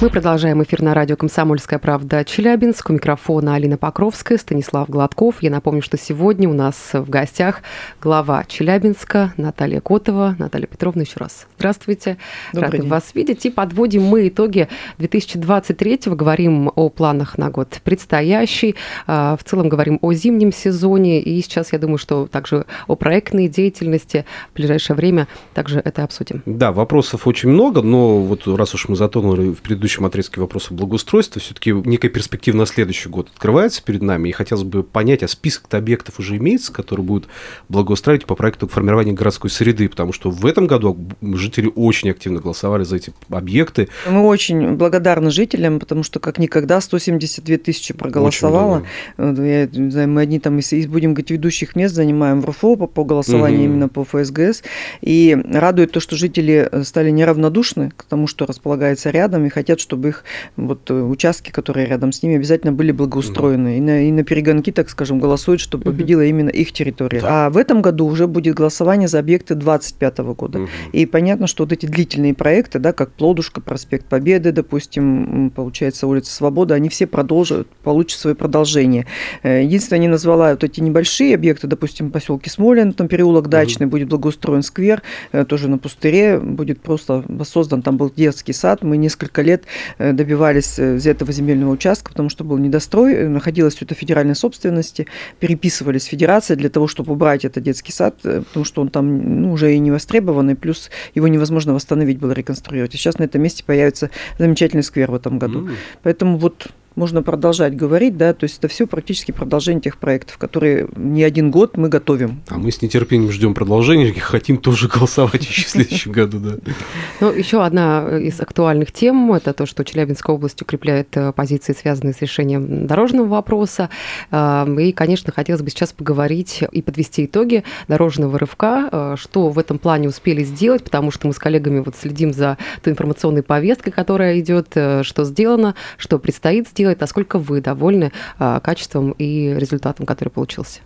Мы 0.01 0.09
продолжаем 0.09 0.63
эфир 0.63 0.81
на 0.81 0.93
радио 0.93 1.17
«Комсомольская 1.17 1.77
правда» 1.77 2.23
Челябинск. 2.23 2.89
У 2.89 2.93
микрофона 2.93 3.55
Алина 3.55 3.77
Покровская, 3.77 4.37
Станислав 4.37 4.89
Гладков. 4.89 5.43
Я 5.43 5.49
напомню, 5.49 5.81
что 5.81 5.97
сегодня 5.97 6.47
у 6.47 6.53
нас 6.53 6.91
в 6.93 7.09
гостях 7.09 7.61
глава 8.01 8.45
Челябинска 8.47 9.33
Наталья 9.35 9.81
Котова. 9.81 10.37
Наталья 10.39 10.67
Петровна, 10.67 11.01
еще 11.01 11.15
раз 11.17 11.47
здравствуйте. 11.57 12.17
Добрый 12.53 12.67
Рады 12.67 12.77
день. 12.83 12.89
вас 12.89 13.13
видеть. 13.13 13.45
И 13.45 13.49
подводим 13.49 14.03
мы 14.03 14.29
итоги 14.29 14.69
2023-го. 14.99 16.15
Говорим 16.15 16.71
о 16.73 16.87
планах 16.87 17.37
на 17.37 17.49
год 17.49 17.81
предстоящий. 17.83 18.75
А, 19.05 19.35
В 19.35 19.43
целом 19.43 19.67
говорим 19.67 19.99
о 20.01 20.13
зимнем 20.13 20.53
сезоне. 20.53 21.19
И 21.19 21.41
сейчас, 21.41 21.73
я 21.73 21.77
думаю, 21.77 21.97
что 21.97 22.25
также 22.27 22.65
о 22.87 22.95
проектной 22.95 23.49
деятельности 23.49 24.23
в 24.53 24.55
ближайшее 24.55 24.95
время 24.95 25.27
также 25.53 25.81
это 25.83 26.05
обсудим. 26.05 26.41
Да, 26.45 26.71
вопросов 26.71 27.27
очень 27.27 27.49
много, 27.49 27.81
но 27.81 28.21
вот 28.21 28.47
раз 28.47 28.73
уж 28.73 28.87
мы 28.87 28.95
затронули 28.95 29.49
в 29.49 29.57
предыдущем 29.57 29.88
отрезке 29.97 30.41
вопросы 30.41 30.73
благоустройства, 30.73 31.41
все-таки 31.41 31.71
некая 31.71 32.09
перспектива 32.09 32.57
на 32.57 32.65
следующий 32.65 33.09
год 33.09 33.29
открывается 33.33 33.81
перед 33.83 34.01
нами, 34.01 34.29
и 34.29 34.31
хотелось 34.31 34.63
бы 34.63 34.83
понять, 34.83 35.23
а 35.23 35.27
список 35.27 35.73
объектов 35.73 36.19
уже 36.19 36.37
имеется, 36.37 36.71
которые 36.71 37.05
будут 37.05 37.29
благоустраивать 37.69 38.25
по 38.25 38.35
проекту 38.35 38.67
формирования 38.67 39.13
городской 39.13 39.49
среды, 39.49 39.89
потому 39.89 40.13
что 40.13 40.29
в 40.29 40.45
этом 40.45 40.67
году 40.67 40.97
жители 41.21 41.71
очень 41.75 42.09
активно 42.11 42.39
голосовали 42.39 42.83
за 42.83 42.97
эти 42.97 43.13
объекты. 43.29 43.89
Мы 44.07 44.25
очень 44.25 44.75
благодарны 44.75 45.31
жителям, 45.31 45.79
потому 45.79 46.03
что 46.03 46.19
как 46.19 46.37
никогда 46.39 46.81
172 46.81 47.57
тысячи 47.57 47.93
проголосовало. 47.93 48.83
Я 49.17 49.67
не 49.67 49.91
знаю, 49.91 50.09
мы 50.09 50.21
одни 50.21 50.39
там, 50.39 50.57
если 50.57 50.85
будем 50.85 51.13
говорить, 51.13 51.31
ведущих 51.31 51.75
мест 51.75 51.95
занимаем 51.95 52.41
в 52.41 52.49
РФО 52.49 52.75
по, 52.75 52.87
по 52.87 53.03
голосованию 53.03 53.61
Мгм. 53.61 53.71
именно 53.71 53.89
по 53.89 54.03
ФСГС. 54.03 54.63
И 55.01 55.37
радует 55.53 55.91
то, 55.91 55.99
что 55.99 56.15
жители 56.15 56.67
э, 56.71 56.83
стали 56.83 57.09
неравнодушны 57.09 57.91
к 57.95 58.03
тому, 58.03 58.27
что 58.27 58.45
располагается 58.45 59.09
рядом, 59.09 59.45
и 59.45 59.49
хотят, 59.49 59.78
чтобы 59.79 60.09
их 60.09 60.23
вот, 60.55 60.89
э, 60.89 60.93
участки, 60.93 61.51
которые 61.51 61.87
рядом 61.87 62.11
с 62.11 62.23
ними, 62.23 62.35
обязательно 62.35 62.71
были 62.71 62.91
благоустроены. 62.91 63.77
И, 63.77 63.81
на, 63.81 64.07
и 64.07 64.11
на 64.11 64.23
перегонки, 64.23 64.71
так 64.71 64.89
скажем, 64.89 65.19
голосуют, 65.19 65.61
чтобы 65.61 65.85
Мгм. 65.85 65.91
победила 65.93 66.21
именно 66.25 66.49
их 66.49 66.71
территория. 66.71 67.21
Да. 67.21 67.47
А 67.47 67.49
в 67.49 67.57
этом 67.57 67.81
году 67.81 68.05
уже 68.05 68.27
будет 68.27 68.55
голосование 68.55 69.07
за 69.07 69.19
объекты 69.19 69.55
2025 69.55 70.33
года. 70.33 70.59
Мгм. 70.59 70.69
И 70.93 71.05
понятно, 71.05 71.47
что 71.47 71.63
вот 71.63 71.73
эти 71.73 71.85
длительные 71.85 72.33
проекты, 72.33 72.79
да, 72.79 72.93
как 72.93 73.11
Плодушка, 73.11 73.61
проспект 73.61 74.05
Победы, 74.07 74.51
допустим, 74.51 75.51
получается, 75.55 76.07
улица 76.07 76.33
Свободы, 76.33 76.73
они 76.73 76.89
все 76.89 77.05
продолжат, 77.07 77.67
получат 77.83 78.19
свое 78.19 78.35
продолжение. 78.35 79.05
Э, 79.43 79.63
Единственное, 79.63 79.99
не 79.99 80.07
назвала 80.07 80.51
вот 80.51 80.63
эти 80.63 80.79
небольшие 80.79 81.35
объекты, 81.35 81.67
допустим, 81.67 82.11
поселке 82.11 82.49
Смолин, 82.49 82.93
там 82.93 83.07
переулок 83.07 83.49
Дачный, 83.49 83.87
будет 83.87 84.09
благоустроен 84.09 84.63
сквер, 84.63 85.01
э, 85.31 85.45
тоже 85.45 85.69
на 85.69 85.77
пустыре, 85.77 86.39
будет 86.39 86.81
просто 86.81 87.23
воссоздан, 87.27 87.81
там 87.81 87.97
был 87.97 88.11
детский 88.15 88.53
сад, 88.53 88.83
мы 88.83 88.97
несколько 88.97 89.41
лет 89.41 89.63
добивались 89.97 90.79
э, 90.79 90.99
этого 91.05 91.31
земельного 91.31 91.71
участка, 91.71 92.11
потому 92.11 92.29
что 92.29 92.43
был 92.43 92.57
недострой, 92.57 93.13
э, 93.13 93.27
находилось 93.27 93.75
все 93.75 93.85
это 93.85 93.95
в 93.95 93.97
федеральной 93.97 94.35
собственности, 94.35 95.07
переписывались 95.39 96.05
в 96.05 96.09
федерации 96.09 96.55
для 96.55 96.69
того, 96.69 96.87
чтобы 96.87 97.13
убрать 97.13 97.45
этот 97.45 97.63
детский 97.63 97.91
сад, 97.91 98.15
э, 98.23 98.41
потому 98.47 98.65
что 98.65 98.81
он 98.81 98.89
там 98.89 99.41
ну, 99.41 99.51
уже 99.51 99.73
и 99.73 99.79
не 99.79 99.91
востребованный, 99.91 100.55
плюс 100.55 100.89
его 101.15 101.27
невозможно 101.27 101.73
восстановить 101.73 102.19
было, 102.19 102.31
реконструировать. 102.31 102.93
И 102.95 102.97
сейчас 102.97 103.17
на 103.17 103.23
этом 103.23 103.41
месте 103.41 103.63
появится 103.63 104.09
замечательный 104.37 104.83
сквер 104.83 105.11
в 105.11 105.15
этом 105.15 105.39
году. 105.39 105.59
М. 105.59 105.75
Поэтому 106.03 106.37
вот 106.37 106.67
можно 106.99 107.23
продолжать 107.23 107.77
говорить, 107.77 108.17
да, 108.17 108.33
то 108.33 108.43
есть 108.43 108.57
это 108.59 108.67
все 108.67 108.85
практически 108.85 109.31
продолжение 109.31 109.81
тех 109.81 109.97
проектов, 109.97 110.37
которые 110.37 110.89
не 110.97 111.23
один 111.23 111.49
год 111.49 111.77
мы 111.77 111.87
готовим. 111.87 112.41
А 112.49 112.57
мы 112.57 112.71
с 112.71 112.81
нетерпением 112.81 113.31
ждем 113.31 113.53
продолжения 113.53 114.09
и 114.09 114.19
хотим 114.19 114.57
тоже 114.57 114.89
голосовать 114.89 115.47
еще 115.47 115.65
в 115.65 115.69
следующем 115.69 116.11
году, 116.11 116.39
да. 116.39 116.73
Ну, 117.21 117.31
еще 117.31 117.63
одна 117.63 118.19
из 118.19 118.41
актуальных 118.41 118.91
тем– 118.91 119.31
это 119.33 119.53
то, 119.53 119.65
что 119.65 119.85
Челябинская 119.85 120.35
область 120.35 120.61
укрепляет 120.61 121.15
э, 121.15 121.31
позиции, 121.31 121.73
связанные 121.73 122.13
с 122.13 122.21
решением 122.21 122.85
дорожного 122.85 123.27
вопроса. 123.27 123.89
Э, 124.31 124.65
И, 124.79 124.91
конечно, 124.91 125.31
хотелось 125.31 125.61
бы 125.61 125.69
сейчас 125.69 125.93
поговорить 125.93 126.63
и 126.69 126.81
подвести 126.81 127.25
итоги 127.25 127.63
дорожного 127.87 128.37
рывка, 128.37 128.89
э, 128.91 129.15
что 129.17 129.49
в 129.49 129.57
этом 129.57 129.79
плане 129.79 130.09
успели 130.09 130.43
сделать, 130.43 130.83
потому 130.83 131.11
что 131.11 131.27
мы 131.27 131.33
с 131.33 131.39
коллегами 131.39 131.79
вот 131.79 131.95
следим 131.95 132.33
за 132.33 132.57
той 132.83 132.91
информационной 132.91 133.43
повесткой, 133.43 133.91
которая 133.91 134.37
идет, 134.39 134.71
э, 134.75 135.03
что 135.03 135.23
сделано, 135.23 135.75
что 135.97 136.19
предстоит 136.19 136.67
сделать, 136.67 136.88
насколько 136.99 137.39
вы 137.39 137.61
довольны 137.61 138.11
э, 138.39 138.59
качеством 138.63 139.11
и 139.17 139.53
результатом, 139.55 140.05
который 140.05 140.29
получился. 140.29 140.81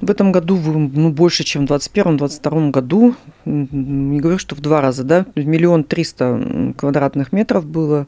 В 0.00 0.10
этом 0.10 0.32
году 0.32 0.56
ну, 0.56 1.10
больше, 1.10 1.44
чем 1.44 1.66
в 1.66 1.70
2021-2022 1.70 2.70
году, 2.70 3.14
не 3.44 4.20
говорю, 4.20 4.38
что 4.38 4.54
в 4.54 4.60
два 4.60 4.80
раза, 4.80 5.04
да, 5.04 5.26
миллион 5.34 5.84
триста 5.84 6.74
квадратных 6.76 7.32
метров 7.32 7.66
было 7.66 8.06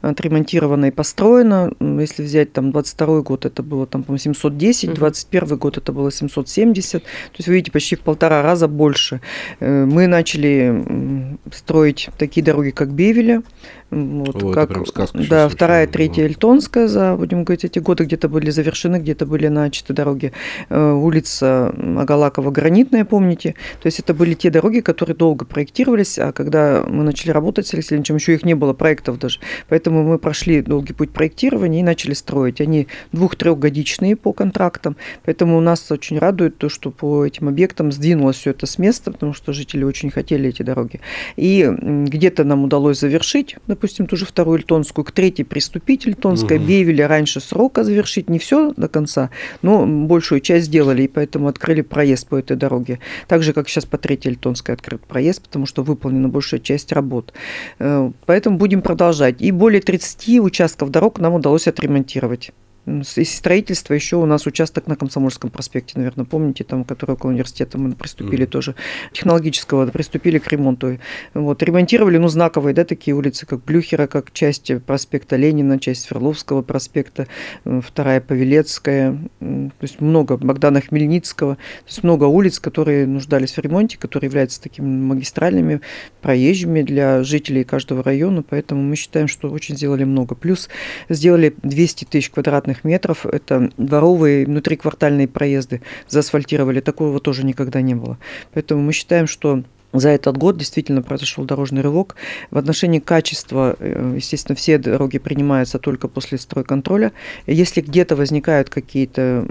отремонтировано 0.00 0.86
и 0.86 0.90
построено. 0.90 1.72
Если 1.80 2.22
взять 2.22 2.52
там 2.52 2.70
22 2.70 3.22
год, 3.22 3.44
это 3.44 3.62
было 3.62 3.86
там, 3.86 4.02
по-моему, 4.02 4.18
710, 4.18 4.88
Мгм. 4.90 4.94
21 4.96 5.56
год 5.56 5.78
это 5.78 5.92
было 5.92 6.12
770. 6.12 7.02
То 7.02 7.08
есть, 7.38 7.48
вы 7.48 7.54
видите, 7.54 7.72
почти 7.72 7.96
в 7.96 8.00
полтора 8.00 8.42
раза 8.42 8.68
больше. 8.68 9.20
Э, 9.60 9.84
Мы 9.86 10.06
начали 10.06 11.36
строить 11.52 12.10
такие 12.18 12.44
дороги, 12.44 12.70
как 12.70 12.92
Бевеля, 12.92 13.42
вот, 13.90 14.42
О, 14.42 14.52
как, 14.52 14.86
сказка 14.86 15.18
да, 15.30 15.48
вторая, 15.48 15.86
да. 15.86 15.92
третья 15.92 16.24
Эльтонская 16.24 16.88
за, 16.88 17.14
будем 17.16 17.44
говорить, 17.44 17.64
эти 17.64 17.78
годы 17.78 18.04
где-то 18.04 18.28
были 18.28 18.50
завершены, 18.50 18.96
где-то 18.96 19.26
были 19.26 19.46
начаты 19.46 19.92
дороги. 19.92 20.32
Э, 20.70 20.92
Улица 20.92 21.68
Агалакова 21.68 22.50
гранитная, 22.50 23.04
помните? 23.04 23.54
То 23.80 23.86
есть 23.86 24.00
это 24.00 24.12
были 24.12 24.34
те 24.34 24.50
дороги, 24.50 24.75
которые 24.80 25.16
долго 25.16 25.44
проектировались, 25.44 26.18
а 26.18 26.32
когда 26.32 26.84
мы 26.88 27.04
начали 27.04 27.30
работать 27.30 27.66
с 27.66 27.74
Алексеем 27.74 28.00
Ильичем, 28.00 28.16
еще 28.16 28.34
их 28.34 28.44
не 28.44 28.54
было, 28.54 28.72
проектов 28.72 29.18
даже. 29.18 29.40
Поэтому 29.68 30.02
мы 30.02 30.18
прошли 30.18 30.62
долгий 30.62 30.92
путь 30.92 31.10
проектирования 31.10 31.80
и 31.80 31.82
начали 31.82 32.14
строить. 32.14 32.60
Они 32.60 32.88
двух-трехгодичные 33.12 34.16
по 34.16 34.32
контрактам, 34.32 34.96
поэтому 35.24 35.60
нас 35.60 35.90
очень 35.90 36.18
радует 36.18 36.58
то, 36.58 36.68
что 36.68 36.90
по 36.90 37.24
этим 37.24 37.48
объектам 37.48 37.92
сдвинулось 37.92 38.36
все 38.36 38.50
это 38.50 38.66
с 38.66 38.78
места, 38.78 39.12
потому 39.12 39.32
что 39.32 39.52
жители 39.52 39.84
очень 39.84 40.10
хотели 40.10 40.48
эти 40.48 40.62
дороги. 40.62 41.00
И 41.36 41.70
где-то 41.80 42.44
нам 42.44 42.64
удалось 42.64 43.00
завершить, 43.00 43.56
допустим, 43.66 44.06
ту 44.06 44.16
же 44.16 44.26
вторую 44.26 44.58
Эльтонскую, 44.58 45.04
к 45.04 45.12
третьей 45.12 45.44
приступить 45.44 46.06
Эльтонская, 46.06 46.58
Мгм. 46.58 46.66
Бевеля 46.68 47.08
раньше 47.08 47.40
срока 47.40 47.84
завершить, 47.84 48.28
не 48.30 48.38
все 48.38 48.72
до 48.76 48.88
конца, 48.88 49.30
но 49.62 49.86
большую 49.86 50.40
часть 50.40 50.66
сделали, 50.66 51.02
и 51.02 51.08
поэтому 51.08 51.48
открыли 51.48 51.82
проезд 51.82 52.28
по 52.28 52.36
этой 52.36 52.56
дороге. 52.56 52.98
Так 53.28 53.42
же, 53.42 53.52
как 53.52 53.68
сейчас 53.68 53.84
по 53.84 53.98
третьей 53.98 54.32
Эльтонской 54.66 54.74
открыт 54.74 55.06
проезд, 55.06 55.42
потому 55.42 55.66
что 55.66 55.82
выполнена 55.82 56.28
большая 56.28 56.60
часть 56.60 56.92
работ. 56.92 57.32
Э, 57.78 58.10
Поэтому 58.26 58.58
будем 58.58 58.82
продолжать. 58.82 59.40
И 59.40 59.52
более 59.52 59.80
30 59.80 60.40
участков 60.40 60.90
дорог 60.90 61.18
нам 61.18 61.34
удалось 61.34 61.68
отремонтировать. 61.68 62.52
Из 62.86 63.36
строительства 63.36 63.94
еще 63.94 64.16
у 64.16 64.26
нас 64.26 64.46
участок 64.46 64.86
на 64.86 64.94
Комсомольском 64.94 65.50
проспекте, 65.50 65.94
наверное, 65.96 66.24
помните, 66.24 66.62
там, 66.62 66.84
который 66.84 67.12
около 67.12 67.30
университета 67.30 67.78
мы 67.78 67.92
приступили 67.92 68.42
Мгм. 68.42 68.50
тоже, 68.50 68.74
технологического, 69.12 69.86
приступили 69.88 70.38
к 70.38 70.46
ремонту. 70.48 70.98
Вот, 71.34 71.62
ремонтировали, 71.62 72.18
ну, 72.18 72.28
знаковые, 72.28 72.74
да, 72.74 72.84
такие 72.84 73.14
улицы, 73.16 73.44
как 73.44 73.64
Блюхера, 73.64 74.06
как 74.06 74.32
часть 74.32 74.70
проспекта 74.84 75.34
Ленина, 75.36 75.80
часть 75.80 76.02
Свердловского 76.02 76.62
проспекта, 76.62 77.26
э, 77.64 77.80
вторая 77.84 78.20
Павелецкая, 78.20 79.18
то 79.40 79.72
есть 79.80 80.00
много 80.00 80.36
Богдана 80.36 80.80
Хмельницкого, 80.80 81.56
то 81.56 81.60
есть 81.86 82.04
много 82.04 82.24
улиц, 82.24 82.60
которые 82.60 83.06
нуждались 83.06 83.52
в 83.52 83.58
ремонте, 83.58 83.98
которые 83.98 84.28
являются 84.28 84.62
такими 84.62 84.86
магистральными, 84.86 85.80
проезжими 86.22 86.82
для 86.82 87.24
жителей 87.24 87.64
каждого 87.64 88.02
района, 88.04 88.44
поэтому 88.48 88.82
мы 88.82 88.94
считаем, 88.94 89.26
что 89.26 89.50
очень 89.50 89.76
сделали 89.76 90.04
много. 90.04 90.34
Плюс 90.34 90.68
сделали 91.08 91.54
200 91.62 92.04
тысяч 92.04 92.30
квадратных 92.30 92.75
метров, 92.84 93.26
это 93.26 93.70
дворовые 93.76 94.46
внутриквартальные 94.46 95.28
проезды, 95.28 95.82
заасфальтировали, 96.08 96.80
такого 96.80 97.20
тоже 97.20 97.44
никогда 97.44 97.80
не 97.80 97.94
было. 97.94 98.18
Поэтому 98.52 98.82
мы 98.82 98.92
считаем, 98.92 99.26
что 99.26 99.62
за 100.00 100.10
этот 100.10 100.36
год 100.36 100.56
действительно 100.56 101.02
произошел 101.02 101.44
дорожный 101.44 101.82
рывок. 101.82 102.16
В 102.50 102.58
отношении 102.58 102.98
качества, 102.98 103.76
э, 103.78 104.14
естественно, 104.16 104.56
все 104.56 104.78
дороги 104.78 105.18
принимаются 105.18 105.78
только 105.78 106.08
после 106.08 106.38
стройконтроля. 106.38 107.12
Если 107.46 107.80
где-то 107.80 108.16
возникают 108.16 108.70
какие-то 108.70 109.46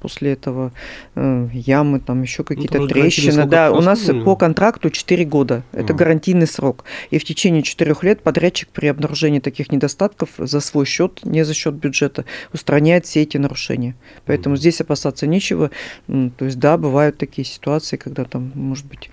после 0.00 0.32
этого 0.32 0.72
э, 1.14 1.48
ямы, 1.52 2.00
там 2.00 2.22
еще 2.22 2.44
какие-то 2.44 2.78
вроде 2.78 2.94
гарантийный 2.94 3.32
трещины, 3.32 3.46
да, 3.46 3.72
у 3.72 3.80
нас 3.80 4.00
по 4.24 4.36
контракту 4.36 4.90
4 4.90 5.24
года. 5.24 5.62
Это 5.72 5.92
А. 5.92 5.96
гарантийный 5.96 6.46
срок. 6.46 6.84
И 7.10 7.18
в 7.18 7.24
течение 7.24 7.62
4 7.62 7.94
лет 8.02 8.22
подрядчик 8.22 8.68
при 8.68 8.86
обнаружении 8.86 9.40
таких 9.40 9.72
недостатков 9.72 10.30
за 10.38 10.60
свой 10.60 10.86
счет, 10.86 11.20
не 11.24 11.44
за 11.44 11.54
счет 11.54 11.74
бюджета, 11.74 12.24
устраняет 12.52 13.06
все 13.06 13.22
эти 13.22 13.36
нарушения. 13.36 13.94
Поэтому 14.26 14.54
Мгм. 14.54 14.60
здесь 14.60 14.80
опасаться 14.80 15.26
нечего. 15.26 15.70
То 16.06 16.44
есть, 16.44 16.58
да, 16.58 16.76
бывают 16.76 17.18
такие 17.18 17.44
ситуации, 17.44 17.96
когда 17.96 18.24
там, 18.24 18.52
может 18.54 18.86
быть, 18.86 19.10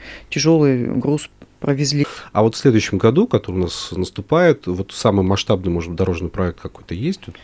груз 0.75 1.29
провезли. 1.59 2.05
А 2.31 2.43
вот 2.43 2.55
в 2.55 2.57
следующем 2.57 2.97
году, 2.97 3.27
который 3.27 3.55
у 3.55 3.59
нас 3.63 3.91
наступает, 3.91 4.67
вот 4.67 4.91
самый 4.91 5.25
масштабный, 5.25 5.71
может 5.71 5.95
дорожный 5.95 6.29
проект 6.29 6.59
какой-то 6.61 6.93
есть, 6.93 7.21
вот, 7.27 7.35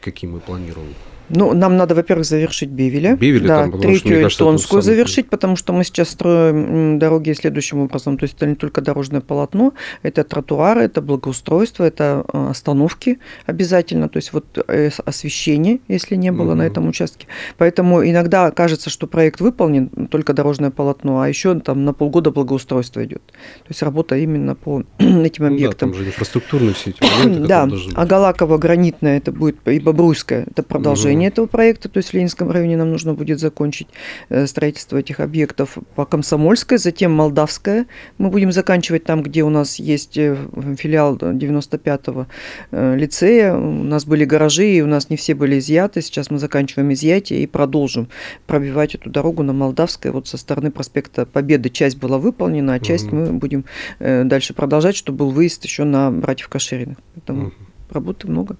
какие 0.00 0.28
мы 0.28 0.40
планируем? 0.40 0.94
Ну, 1.34 1.54
нам 1.54 1.76
надо, 1.76 1.94
во-первых, 1.94 2.26
завершить 2.26 2.68
Бевеля. 2.70 3.16
Бевеля 3.16 3.48
да, 3.48 3.56
там, 3.62 3.72
потому 3.72 3.82
что, 3.94 4.02
третью 4.02 4.20
кажется, 4.20 4.36
это 4.36 4.44
Эльтонскую 4.44 4.82
самое- 4.82 4.96
завершить, 4.96 5.28
потому 5.30 5.56
что 5.56 5.72
мы 5.72 5.84
сейчас 5.84 6.10
строим 6.10 6.98
дороги 6.98 7.32
следующим 7.32 7.78
образом. 7.80 8.18
То 8.18 8.24
есть 8.24 8.36
это 8.36 8.46
не 8.46 8.54
только 8.54 8.80
дорожное 8.80 9.20
полотно, 9.20 9.72
это 10.02 10.24
тротуары, 10.24 10.82
это 10.82 11.00
благоустройство, 11.00 11.84
это 11.84 12.24
э, 12.32 12.50
остановки 12.50 13.18
обязательно, 13.46 14.08
то 14.08 14.18
есть 14.18 14.32
вот 14.32 14.44
э, 14.68 14.90
освещение, 15.04 15.80
если 15.88 16.16
не 16.16 16.30
было 16.32 16.54
на 16.54 16.62
Мгм. 16.64 16.72
этом 16.72 16.88
участке. 16.88 17.26
Поэтому 17.58 18.04
иногда 18.04 18.50
кажется, 18.50 18.90
что 18.90 19.06
проект 19.06 19.40
выполнен, 19.40 19.88
только 20.10 20.32
дорожное 20.34 20.70
полотно, 20.70 21.20
а 21.20 21.28
еще 21.28 21.58
там 21.60 21.84
на 21.84 21.92
полгода 21.94 22.30
благоустройство 22.30 23.04
идет. 23.04 23.22
То 23.26 23.68
есть 23.70 23.82
работа 23.82 24.16
именно 24.16 24.54
по 24.54 24.82
этим 24.98 25.44
Ну 25.44 25.48
да, 25.50 25.54
объектам. 25.54 25.90
там 25.92 25.94
же 25.98 26.06
инфраструктурные 26.06 26.74
все 26.74 26.90
эти 26.90 27.02
моменты, 27.02 27.46
Да, 27.48 27.68
а. 27.94 28.06
Галаково 28.06 28.58
гранитная 28.58 29.16
это 29.18 29.32
будет 29.32 29.56
и 29.66 29.78
Бобруйская 29.80 30.44
это 30.50 30.62
продолжение 30.62 31.21
этого 31.28 31.46
проекта, 31.46 31.88
то 31.88 31.98
есть 31.98 32.10
в 32.10 32.14
Ленинском 32.14 32.50
районе 32.50 32.76
нам 32.76 32.90
нужно 32.90 33.14
будет 33.14 33.40
закончить 33.40 33.88
э, 34.28 34.46
строительство 34.46 34.96
этих 34.96 35.20
объектов 35.20 35.78
по 35.94 36.04
Комсомольской, 36.04 36.78
затем 36.78 37.12
Молдавская. 37.12 37.86
Мы 38.18 38.30
будем 38.30 38.52
заканчивать 38.52 39.04
там, 39.04 39.22
где 39.22 39.42
у 39.42 39.50
нас 39.50 39.78
есть 39.78 40.16
э, 40.18 40.36
филиал 40.78 41.16
95-го 41.16 42.26
э, 42.70 42.96
лицея. 42.96 43.54
У 43.54 43.82
нас 43.82 44.04
были 44.04 44.24
гаражи, 44.24 44.68
и 44.68 44.80
у 44.82 44.86
нас 44.86 45.10
не 45.10 45.16
все 45.16 45.34
были 45.34 45.58
изъяты. 45.58 46.02
Сейчас 46.02 46.30
мы 46.30 46.38
заканчиваем 46.38 46.92
изъятие 46.92 47.42
и 47.42 47.46
продолжим 47.46 48.08
пробивать 48.46 48.94
эту 48.94 49.10
дорогу 49.10 49.42
на 49.42 49.52
Молдавской. 49.52 50.10
Вот 50.10 50.28
со 50.28 50.36
стороны 50.36 50.70
проспекта 50.70 51.26
Победы 51.26 51.70
часть 51.70 51.98
была 51.98 52.18
выполнена, 52.18 52.74
а 52.74 52.80
часть 52.80 53.06
Мгм. 53.06 53.16
мы 53.20 53.32
будем 53.34 53.64
дальше 54.00 54.54
продолжать, 54.54 54.96
чтобы 54.96 55.18
был 55.18 55.30
выезд 55.30 55.64
еще 55.64 55.84
на 55.84 56.10
братьев 56.10 56.48
Кашириных. 56.48 56.98
Поэтому 57.14 57.42
Мгм. 57.46 57.52
работы 57.90 58.28
много. 58.28 58.56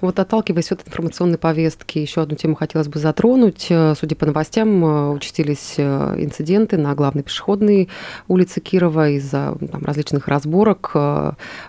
Вот 0.00 0.18
отталкиваясь 0.18 0.72
от 0.72 0.86
информационной 0.86 1.38
повестки, 1.38 1.98
еще 1.98 2.22
одну 2.22 2.36
тему 2.36 2.54
хотелось 2.54 2.88
бы 2.88 2.98
затронуть. 2.98 3.66
Э, 3.70 3.94
Судя 3.98 4.16
по 4.16 4.26
новостям, 4.26 4.84
э, 4.84 5.10
участились 5.10 5.74
э, 5.76 6.14
инциденты 6.18 6.76
на 6.78 6.94
главной 6.94 7.22
пешеходной 7.22 7.88
улице 8.28 8.60
Кирова 8.60 9.10
из-за 9.10 9.56
там, 9.70 9.84
различных 9.84 10.28
разборок 10.28 10.92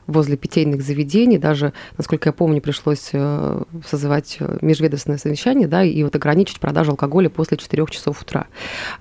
возле 0.07 0.37
питейных 0.37 0.81
заведений. 0.81 1.37
Даже, 1.37 1.73
насколько 1.97 2.29
я 2.29 2.33
помню, 2.33 2.61
пришлось 2.61 3.11
созывать 3.87 4.37
межведомственное 4.61 5.17
совещание 5.17 5.67
да, 5.67 5.83
и 5.83 6.03
вот 6.03 6.15
ограничить 6.15 6.59
продажу 6.59 6.91
алкоголя 6.91 7.29
после 7.29 7.57
4 7.57 7.85
часов 7.89 8.21
утра. 8.21 8.47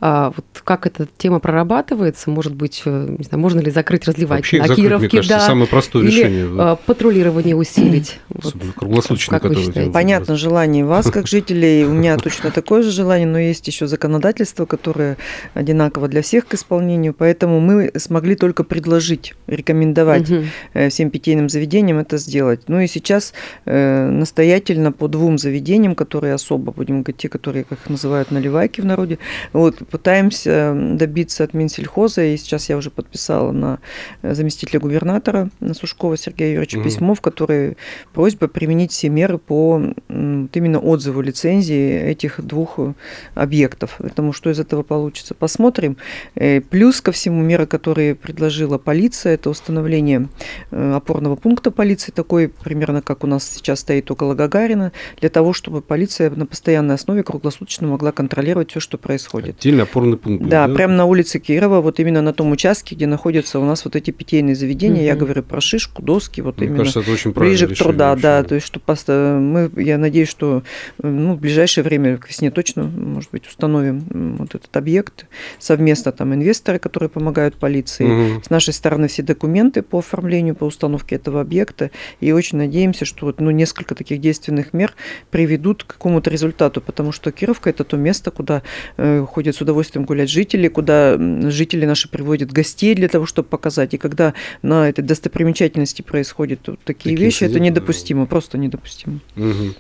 А 0.01 0.33
Вот 0.37 0.45
как 0.65 0.87
эта 0.87 1.07
тема 1.17 1.39
прорабатывается? 1.41 2.31
Может 2.31 2.55
быть, 2.55 2.83
не 2.85 3.25
знаю, 3.25 3.41
можно 3.41 3.61
ли 3.61 3.71
закрыть 3.71 4.07
разливать 4.07 4.41
Вообще 4.41 4.59
на 4.59 4.69
закрыть, 4.69 4.85
Кировке? 4.85 5.07
мне 5.07 5.11
кажется, 5.11 5.39
да, 5.39 5.47
самое 5.47 5.67
простое 5.69 6.03
или 6.05 6.11
решение. 6.11 6.49
да. 6.57 6.77
патрулирование 6.77 7.57
усилить? 7.57 8.19
Вот. 8.31 8.55
Круглосуточно, 8.81 9.35
как 9.35 9.43
вы 9.43 9.49
которое 9.51 9.61
считаете? 9.61 9.81
делается. 9.81 9.93
Понятно 9.93 10.37
желание 10.37 10.87
вас, 10.87 11.11
как 11.11 11.27
жителей. 11.29 11.85
У 11.85 11.93
меня 11.93 12.17
точно 12.17 12.51
такое 12.51 12.83
же 12.83 12.91
желание, 12.91 13.27
но 13.27 13.39
есть 13.39 13.67
еще 13.67 13.87
законодательство, 13.87 14.65
которое 14.65 15.19
одинаково 15.53 16.09
для 16.09 16.23
всех 16.23 16.47
к 16.47 16.55
исполнению. 16.55 17.13
Поэтому 17.13 17.61
мы 17.61 17.93
смогли 17.97 18.37
только 18.37 18.65
предложить, 18.65 19.35
рекомендовать 19.47 20.31
э, 20.73 20.89
всем 20.89 21.11
питейным 21.11 21.51
заведениям 21.51 21.99
это 21.99 22.17
сделать. 22.17 22.63
Ну 22.69 22.81
и 22.81 22.87
сейчас 22.87 23.35
э, 23.67 24.09
настоятельно 24.09 24.93
по 24.93 25.09
двум 25.09 25.37
заведениям, 25.37 25.95
которые 25.95 26.33
особо, 26.33 26.73
будем 26.73 27.03
говорить, 27.03 27.19
те, 27.19 27.29
которые, 27.29 27.65
как 27.65 27.81
их 27.81 27.91
называют, 27.91 28.31
наливайки 28.31 28.81
в 28.81 28.87
народе, 28.87 29.19
вот, 29.53 29.77
пытаемся 29.91 30.75
добиться 30.75 31.45
от 31.45 31.53
Минсельхоза, 31.53 32.23
и 32.23 32.37
сейчас 32.39 32.71
я 32.71 32.79
уже 32.79 32.91
подписала 32.91 33.53
на 33.53 33.79
э, 34.23 34.33
заместителя 34.33 34.81
губернатора 34.81 35.51
на 35.61 35.75
Сушкова 35.75 36.17
Сергея 36.17 36.55
Юрьевича 36.55 36.83
письмо, 36.83 37.15
в 37.15 37.21
которое 37.21 37.77
просьба 38.15 38.49
применить 38.71 38.93
все 38.93 39.09
меры 39.09 39.39
по 39.39 39.83
вот 40.09 40.57
именно 40.57 40.79
отзыву 40.79 41.23
лицензии 41.23 41.93
этих 42.03 42.41
двух 42.41 42.75
э, 42.79 42.93
объектов. 43.35 43.97
Поэтому 43.99 44.33
что 44.33 44.49
из 44.51 44.61
этого 44.61 44.85
получится, 44.85 45.35
посмотрим. 45.35 45.97
Э, 46.37 46.61
Плюс 46.61 47.01
ко 47.01 47.11
всему 47.11 47.43
меры, 47.43 47.67
которые 47.67 48.15
предложила 48.15 48.79
полиция, 48.79 49.35
это 49.35 49.51
установление 49.51 50.29
э, 50.71 50.93
опорного 50.95 51.35
пункта 51.35 51.73
полиции, 51.73 52.13
такой 52.13 52.49
примерно 52.49 53.03
как 53.03 53.25
у 53.25 53.27
нас 53.27 53.49
сейчас 53.49 53.81
стоит 53.81 54.09
около 54.11 54.35
Гагарина, 54.35 54.93
для 55.21 55.31
того, 55.31 55.53
чтобы 55.53 55.81
полиция 55.83 56.31
на 56.31 56.47
постоянной 56.47 56.95
основе 56.95 57.25
круглосуточно 57.25 57.89
могла 57.89 58.13
контролировать 58.13 58.71
все, 58.71 58.79
что 58.79 58.99
происходит. 58.99 59.59
Отдельный 59.59 59.83
опорный 59.83 60.17
пункт. 60.17 60.43
будет, 60.43 60.51
Да, 60.51 60.69
прямо 60.69 60.95
на 60.95 61.07
улице 61.07 61.41
Кирова, 61.41 61.81
вот 61.81 61.99
именно 61.99 62.23
на 62.23 62.33
том 62.33 62.53
участке, 62.53 62.95
где 62.95 63.09
находятся 63.09 63.59
у 63.59 63.65
нас 63.65 63.85
вот 63.85 63.97
эти 63.97 64.13
питейные 64.13 64.55
заведения. 64.55 65.03
Я 65.03 65.15
Мгм. 65.15 65.25
говорю 65.25 65.43
про 65.43 65.61
шишку, 65.61 66.03
доски, 66.03 66.41
вот 66.41 66.59
Мне 66.59 66.67
именно 66.67 66.79
кажется, 66.79 67.01
это 67.01 67.11
очень 67.11 67.33
правильное 67.33 67.59
ближе 67.67 67.75
к 67.75 67.79
труда, 67.79 68.15
да. 68.15 68.45
То 68.45 68.55
есть, 68.61 68.67
что 68.67 68.79
поста- 68.81 69.39
мы, 69.39 69.71
я 69.83 69.99
надеюсь, 69.99 70.29
что 70.29 70.63
ну, 71.03 71.35
в 71.35 71.41
ближайшее 71.41 71.85
время, 71.85 72.19
к 72.19 72.29
весне 72.29 72.51
точно, 72.51 72.85
может 72.85 73.31
быть, 73.31 73.47
установим 73.47 74.37
вот 74.39 74.55
этот 74.55 74.75
объект 74.77 75.27
совместно, 75.59 76.13
там, 76.13 76.35
инвесторы, 76.35 76.79
которые 76.79 77.09
помогают 77.09 77.57
полиции. 77.57 78.05
Мгм. 78.05 78.43
С 78.43 78.51
нашей 78.51 78.73
стороны 78.73 79.09
все 79.09 79.23
документы 79.23 79.83
по 79.83 79.99
оформлению, 79.99 80.55
по 80.55 80.65
установке 80.65 81.17
этого 81.17 81.41
объекта. 81.41 81.91
И 82.21 82.33
очень 82.33 82.59
надеемся, 82.59 83.05
что 83.05 83.27
вот, 83.27 83.41
ну, 83.41 83.51
несколько 83.51 83.95
таких 83.95 84.21
действенных 84.21 84.73
мер 84.73 84.95
приведут 85.31 85.85
к 85.85 85.95
какому-то 85.95 86.31
результату, 86.31 86.81
потому 86.81 87.13
что 87.13 87.33
Кировка– 87.33 87.71
это 87.71 87.85
то 87.85 87.97
место, 87.97 88.31
куда 88.31 88.63
э, 88.97 89.25
ходят 89.29 89.57
с 89.57 89.61
удовольствием 89.61 90.05
гулять 90.05 90.31
жители, 90.31 90.69
куда 90.69 91.17
жители 91.51 91.87
наши 91.87 92.09
приводят 92.09 92.53
гостей 92.53 92.95
для 92.95 93.09
того, 93.09 93.27
чтобы 93.27 93.49
показать. 93.49 93.95
И 93.95 93.99
когда 93.99 94.35
на 94.63 94.89
этой 94.89 95.03
достопримечательности 95.03 96.03
происходят 96.03 96.61
вот 96.67 96.81
такие, 96.85 97.15
Такие 97.15 97.27
вещи, 97.27 97.45
это 97.45 97.61
недопустимо, 97.61 98.27
просто 98.27 98.50
недопустимо. 98.59 99.21
Мгм. 99.37 99.75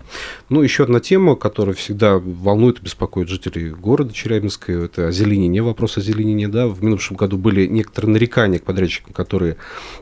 Ну, 0.48 0.62
еще 0.62 0.84
одна 0.84 1.00
тема, 1.00 1.36
которая 1.36 1.74
всегда 1.74 2.18
волнует 2.18 2.78
и 2.78 2.82
беспокоит 2.82 3.28
жителей 3.28 3.70
города 3.70 4.12
Челябинска, 4.12 4.72
это 4.72 5.08
озеленение, 5.08 5.62
вопрос 5.62 5.98
озеленения, 5.98 6.48
да. 6.48 6.66
В 6.66 6.82
минувшем 6.82 7.16
году 7.16 7.36
были 7.36 7.66
некоторые 7.66 8.12
нарекания 8.12 8.58
к 8.58 8.64
подрядчикам, 8.64 9.12
которые 9.12 9.56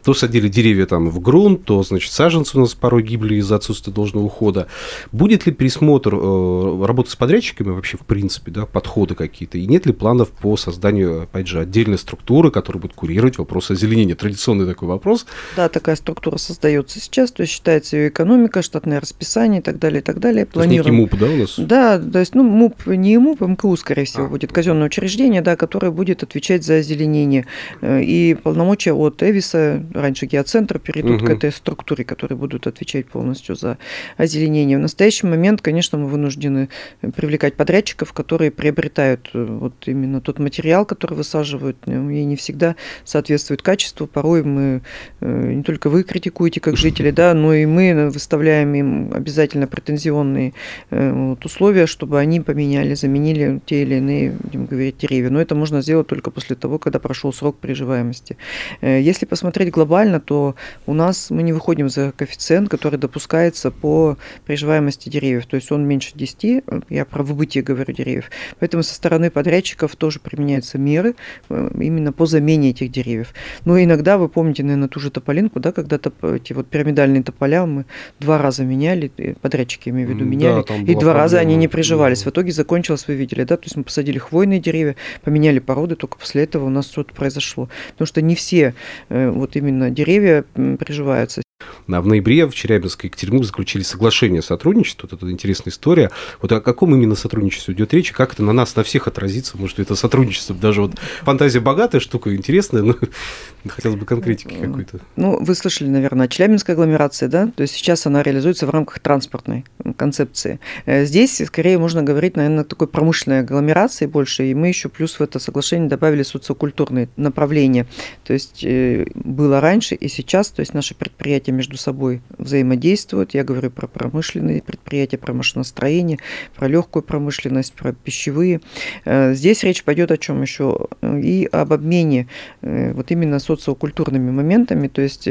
то 0.04 0.14
садили 0.14 0.48
деревья 0.48 0.86
там 0.86 1.10
в 1.10 1.20
грунт, 1.20 1.64
то, 1.64 1.82
значит, 1.82 2.12
саженцы 2.12 2.56
у 2.56 2.60
нас 2.60 2.74
порой 2.74 3.02
гибли 3.02 3.36
из-за 3.36 3.56
отсутствия 3.56 3.92
должного 3.92 4.24
ухода. 4.24 4.68
Будет 5.12 5.46
ли 5.46 5.52
пересмотр 5.52 6.14
э, 6.14 6.84
работы 6.84 7.10
с 7.10 7.16
подрядчиками 7.16 7.70
вообще, 7.70 7.96
в 7.96 8.06
принципе, 8.06 8.50
да, 8.50 8.66
подходы 8.66 9.14
какие-то? 9.14 9.58
И 9.58 9.66
нет 9.66 9.86
ли 9.86 9.92
планов 9.92 10.30
по 10.30 10.56
созданию, 10.56 11.22
опять 11.22 11.46
же, 11.46 11.60
отдельной 11.60 11.98
структуры, 11.98 12.50
которая 12.50 12.80
будет 12.80 12.94
курировать 12.94 13.38
вопрос 13.38 13.70
озеленения? 13.70 14.14
Традиционный 14.14 14.66
такой 14.66 14.88
вопрос. 14.88 15.26
Да, 15.56 15.68
такая 15.68 15.96
структура 15.96 16.38
создается 16.38 17.00
сейчас, 17.00 17.32
то 17.32 17.42
есть 17.42 17.52
считается 17.52 17.96
ее 17.96 18.08
экономика, 18.08 18.57
штатное 18.62 19.00
расписание 19.00 19.60
и 19.60 19.62
так 19.62 19.78
далее, 19.78 20.00
и 20.00 20.02
так 20.04 20.18
далее. 20.18 20.46
Есть 20.54 20.68
некий 20.68 20.90
МУП, 20.90 21.16
да, 21.18 21.26
у 21.26 21.36
нас? 21.36 21.54
Да, 21.58 21.98
то 21.98 22.18
есть, 22.18 22.34
ну, 22.34 22.42
МУП, 22.42 22.86
не 22.86 23.18
МУП, 23.18 23.40
МКУ, 23.42 23.76
скорее 23.76 24.04
всего, 24.04 24.24
А. 24.24 24.28
будет 24.28 24.52
казенное 24.52 24.86
учреждение, 24.86 25.42
да, 25.42 25.56
которое 25.56 25.90
будет 25.90 26.22
отвечать 26.22 26.64
за 26.64 26.76
озеленение. 26.76 27.46
Э, 27.80 28.02
И 28.02 28.34
полномочия 28.34 28.92
от 28.92 29.22
Эвиса, 29.22 29.82
раньше 29.92 30.26
геоцентра, 30.26 30.78
перейдут 30.78 31.20
к 31.20 31.24
Мгм. 31.24 31.32
этой 31.32 31.52
структуре, 31.52 32.04
которые 32.04 32.38
будут 32.38 32.66
отвечать 32.66 33.06
полностью 33.06 33.54
за 33.56 33.78
озеленение. 34.16 34.78
В 34.78 34.80
настоящий 34.80 35.26
момент, 35.26 35.60
конечно, 35.62 35.98
мы 35.98 36.06
вынуждены 36.08 36.68
привлекать 37.16 37.54
подрядчиков, 37.54 38.12
которые 38.12 38.50
приобретают 38.50 39.28
э, 39.34 39.44
вот 39.44 39.74
именно 39.86 40.20
тот 40.20 40.38
материал, 40.38 40.84
который 40.86 41.14
высаживают, 41.14 41.76
ну, 41.86 42.10
и 42.10 42.24
не 42.24 42.36
всегда 42.36 42.76
соответствует 43.04 43.62
качеству. 43.62 44.06
Порой 44.06 44.42
мы, 44.42 44.82
э, 45.20 45.52
не 45.52 45.62
только 45.62 45.90
вы 45.90 46.02
критикуете 46.02 46.60
как 46.60 46.76
жители, 46.78 47.10
да, 47.10 47.34
но 47.34 47.54
и 47.54 47.66
мы 47.66 48.08
выставляем 48.10 48.37
им 48.46 49.12
обязательно 49.12 49.66
претензионные 49.66 50.54
э, 50.90 51.12
вот, 51.12 51.44
условия, 51.44 51.86
чтобы 51.86 52.18
они 52.18 52.40
поменяли, 52.40 52.94
заменили 52.94 53.60
те 53.66 53.82
или 53.82 53.96
иные, 53.96 54.32
будем 54.32 54.66
говорить, 54.66 54.98
деревья. 54.98 55.30
Но 55.30 55.40
это 55.40 55.54
можно 55.54 55.82
сделать 55.82 56.06
только 56.06 56.30
после 56.30 56.56
того, 56.56 56.78
когда 56.78 56.98
прошел 56.98 57.32
срок 57.32 57.58
приживаемости. 57.58 58.36
Э, 58.80 59.00
Если 59.00 59.26
посмотреть 59.26 59.70
глобально, 59.70 60.20
то 60.20 60.54
у 60.86 60.94
нас 60.94 61.30
мы 61.30 61.42
не 61.42 61.52
выходим 61.52 61.88
за 61.88 62.12
коэффициент, 62.12 62.68
который 62.68 62.98
допускается 62.98 63.70
по 63.70 64.16
приживаемости 64.46 65.08
деревьев. 65.08 65.46
То 65.46 65.56
есть 65.56 65.70
он 65.72 65.86
меньше 65.86 66.12
10, 66.14 66.44
э, 66.44 66.60
я 66.88 67.04
про 67.04 67.22
выбытие 67.22 67.62
говорю 67.62 67.92
деревьев. 67.92 68.30
Поэтому 68.58 68.82
со 68.82 68.94
стороны 68.94 69.30
подрядчиков 69.30 69.96
тоже 69.96 70.20
применяются 70.20 70.78
меры 70.78 71.14
именно 71.48 72.12
по 72.12 72.26
замене 72.26 72.70
этих 72.70 72.90
деревьев. 72.90 73.34
Но 73.64 73.82
иногда, 73.82 74.18
вы 74.18 74.28
помните, 74.28 74.62
наверное, 74.62 74.88
ту 74.88 75.00
же 75.00 75.10
тополинку, 75.10 75.60
да, 75.60 75.72
когда-то 75.72 76.12
эти 76.34 76.52
вот 76.52 76.68
пирамидальные 76.68 77.22
тополя 77.22 77.66
мы 77.66 77.84
два 78.28 78.36
раза 78.36 78.62
меняли, 78.62 79.10
э, 79.16 79.34
подрядчики, 79.40 79.88
имею 79.88 80.08
в 80.08 80.10
виду, 80.10 80.24
да, 80.24 80.30
меняли, 80.30 80.62
там 80.62 80.84
и 80.84 80.94
два 80.94 81.14
раза 81.14 81.38
они 81.38 81.56
не 81.56 81.66
приживались. 81.66 82.26
В 82.26 82.28
итоге 82.28 82.52
закончилось, 82.52 83.06
вы 83.08 83.14
видели, 83.14 83.44
да, 83.44 83.56
то 83.56 83.64
есть 83.64 83.76
мы 83.76 83.84
посадили 83.84 84.18
хвойные 84.18 84.60
деревья, 84.60 84.96
поменяли 85.22 85.60
породы, 85.60 85.96
только 85.96 86.18
после 86.18 86.42
этого 86.42 86.66
у 86.66 86.68
нас 86.68 86.90
что-то 86.90 87.14
произошло. 87.14 87.70
Потому 87.92 88.06
что 88.06 88.20
не 88.20 88.34
все 88.34 88.74
э, 89.08 89.30
вот 89.30 89.56
именно 89.56 89.90
деревья 89.90 90.44
приживаются. 90.52 91.42
А 91.90 92.00
в 92.02 92.06
ноябре 92.06 92.46
в 92.46 92.54
Челябинске 92.54 93.08
и 93.08 93.10
Екатеринбург 93.10 93.46
заключили 93.46 93.82
соглашение 93.82 94.40
о 94.40 94.42
сотрудничестве. 94.42 95.08
Вот 95.10 95.18
это 95.18 95.30
интересная 95.30 95.70
история. 95.70 96.10
Вот 96.42 96.52
о 96.52 96.60
каком 96.60 96.94
именно 96.94 97.14
сотрудничестве 97.14 97.74
идет 97.74 97.94
речь, 97.94 98.10
и 98.10 98.12
как 98.12 98.34
это 98.34 98.42
на 98.42 98.52
нас, 98.52 98.76
на 98.76 98.82
всех 98.82 99.08
отразится? 99.08 99.56
Может, 99.56 99.78
это 99.78 99.94
сотрудничество 99.94 100.54
даже 100.54 100.82
вот 100.82 100.98
фантазия 101.22 101.60
богатая 101.60 102.00
штука, 102.00 102.34
интересная, 102.34 102.82
но 102.82 102.94
хотелось 103.68 103.98
бы 103.98 104.04
конкретики 104.04 104.54
какой-то. 104.54 105.00
Ну, 105.16 105.42
вы 105.42 105.54
слышали, 105.54 105.88
наверное, 105.88 106.28
Челябинская 106.28 106.76
агломерация, 106.76 107.28
да? 107.28 107.46
То 107.56 107.62
есть 107.62 107.74
сейчас 107.74 108.06
она 108.06 108.22
реализуется 108.22 108.66
в 108.66 108.70
рамках 108.70 108.98
транспортной 109.00 109.64
концепции. 109.96 110.60
Э, 110.84 111.04
здесь, 111.06 111.42
скорее, 111.46 111.78
можно 111.78 112.02
говорить, 112.02 112.36
наверное, 112.36 112.64
такой 112.64 112.88
промышленной 112.88 113.40
агломерации 113.40 114.06
больше, 114.06 114.44
и 114.50 114.54
мы 114.54 114.68
еще 114.68 114.88
плюс 114.88 115.18
в 115.18 115.22
это 115.22 115.38
соглашение 115.38 115.88
добавили 115.88 116.22
социокультурные 116.22 117.08
направления. 117.16 117.86
То 118.24 118.34
есть 118.34 118.62
э, 118.62 119.06
было 119.14 119.60
раньше 119.60 119.94
и 119.94 120.08
сейчас, 120.08 120.50
то 120.50 120.60
есть 120.60 120.74
наши 120.74 120.94
предприятия 120.94 121.52
между 121.52 121.77
собой 121.78 122.20
взаимодействуют. 122.38 123.34
Я 123.34 123.44
говорю 123.44 123.70
про 123.70 123.86
промышленные 123.86 124.62
предприятия, 124.62 125.18
про 125.18 125.32
машиностроение, 125.32 126.18
про 126.54 126.68
легкую 126.68 127.02
промышленность, 127.02 127.72
про 127.72 127.92
пищевые. 127.92 128.60
Э, 129.04 129.34
здесь 129.34 129.62
речь 129.62 129.84
пойдет 129.84 130.10
о 130.10 130.16
чем 130.16 130.42
еще? 130.42 130.88
И 131.02 131.48
об 131.50 131.72
обмене 131.72 132.28
вот 132.60 133.10
именно 133.10 133.38
социокультурными 133.38 134.30
моментами, 134.30 134.88
то 134.88 135.02
есть 135.02 135.28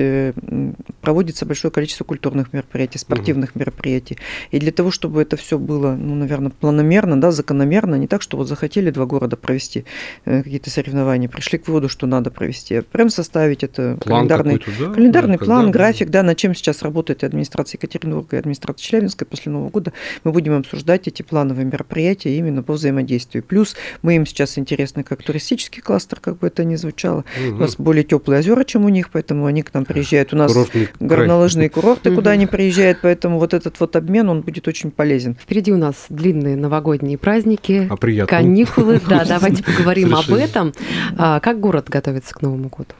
проводится 1.01 1.45
большое 1.45 1.71
количество 1.71 2.03
культурных 2.03 2.53
мероприятий, 2.53 2.99
спортивных 2.99 3.51
угу. 3.51 3.59
мероприятий. 3.59 4.17
И 4.51 4.59
для 4.59 4.71
того, 4.71 4.91
чтобы 4.91 5.21
это 5.21 5.37
все 5.37 5.57
было, 5.57 5.95
ну, 5.95 6.15
наверное, 6.15 6.51
планомерно, 6.51 7.19
да, 7.19 7.31
закономерно, 7.31 7.95
не 7.95 8.07
так, 8.07 8.21
что 8.21 8.37
вот 8.37 8.47
захотели 8.47 8.89
два 8.89 9.05
города 9.05 9.37
провести 9.37 9.85
э, 10.25 10.43
какие-то 10.43 10.69
соревнования, 10.69 11.29
пришли 11.29 11.59
к 11.59 11.67
выводу, 11.67 11.89
что 11.89 12.07
надо 12.07 12.31
провести, 12.31 12.75
а 12.75 12.81
прям 12.81 13.09
составить 13.09 13.63
это 13.63 13.97
план 14.01 14.27
календарный, 14.27 14.61
да? 14.79 14.93
календарный 14.93 15.37
да, 15.37 15.45
план, 15.45 15.65
когда... 15.65 15.79
график, 15.79 16.09
да, 16.09 16.23
над 16.37 16.39
чем 16.39 16.53
сейчас 16.53 16.83
работает 16.83 17.23
администрация 17.23 17.79
Екатеринбурга 17.79 18.35
и 18.35 18.39
администрация 18.39 18.83
Челябинска 18.83 19.25
после 19.25 19.51
Нового 19.51 19.69
года. 19.69 19.91
Мы 20.23 20.31
будем 20.31 20.55
обсуждать 20.55 21.07
эти 21.07 21.23
плановые 21.23 21.65
мероприятия 21.65 22.37
именно 22.37 22.61
по 22.61 22.73
взаимодействию. 22.73 23.43
Плюс 23.43 23.75
мы 24.03 24.17
им 24.17 24.25
сейчас 24.27 24.59
интересны 24.59 25.03
как 25.03 25.23
туристический 25.23 25.81
кластер, 25.81 26.19
как 26.19 26.37
бы 26.37 26.47
это 26.47 26.63
ни 26.63 26.75
звучало. 26.75 27.25
Угу. 27.43 27.55
У 27.55 27.59
нас 27.59 27.75
более 27.77 28.03
теплые 28.03 28.39
озера, 28.39 28.63
чем 28.65 28.85
у 28.85 28.89
них, 28.89 29.09
поэтому 29.09 29.47
они 29.47 29.63
к 29.63 29.73
нам 29.73 29.85
приезжают. 29.85 30.31
У 30.31 30.35
нас 30.35 30.53
Курортный 30.53 30.89
горнолыжные 30.99 31.69
курорты, 31.69 32.13
куда 32.13 32.31
они 32.31 32.45
приезжают, 32.45 32.99
поэтому 33.01 33.39
вот 33.39 33.55
этот 33.55 33.79
вот 33.79 33.95
обмен, 33.95 34.29
он 34.29 34.41
будет 34.41 34.67
очень 34.67 34.91
полезен. 34.91 35.35
Впереди 35.41 35.71
у 35.71 35.77
нас 35.77 36.05
длинные 36.09 36.55
новогодние 36.55 37.17
праздники, 37.17 37.89
а 37.89 38.27
каникулы. 38.27 39.01
Да, 39.09 39.25
давайте 39.27 39.63
поговорим 39.63 40.13
об 40.13 40.31
этом. 40.31 40.73
А, 41.17 41.39
как 41.39 41.59
город 41.59 41.89
готовится 41.89 42.35
к 42.35 42.43
Новому 42.43 42.69
году? 42.69 42.93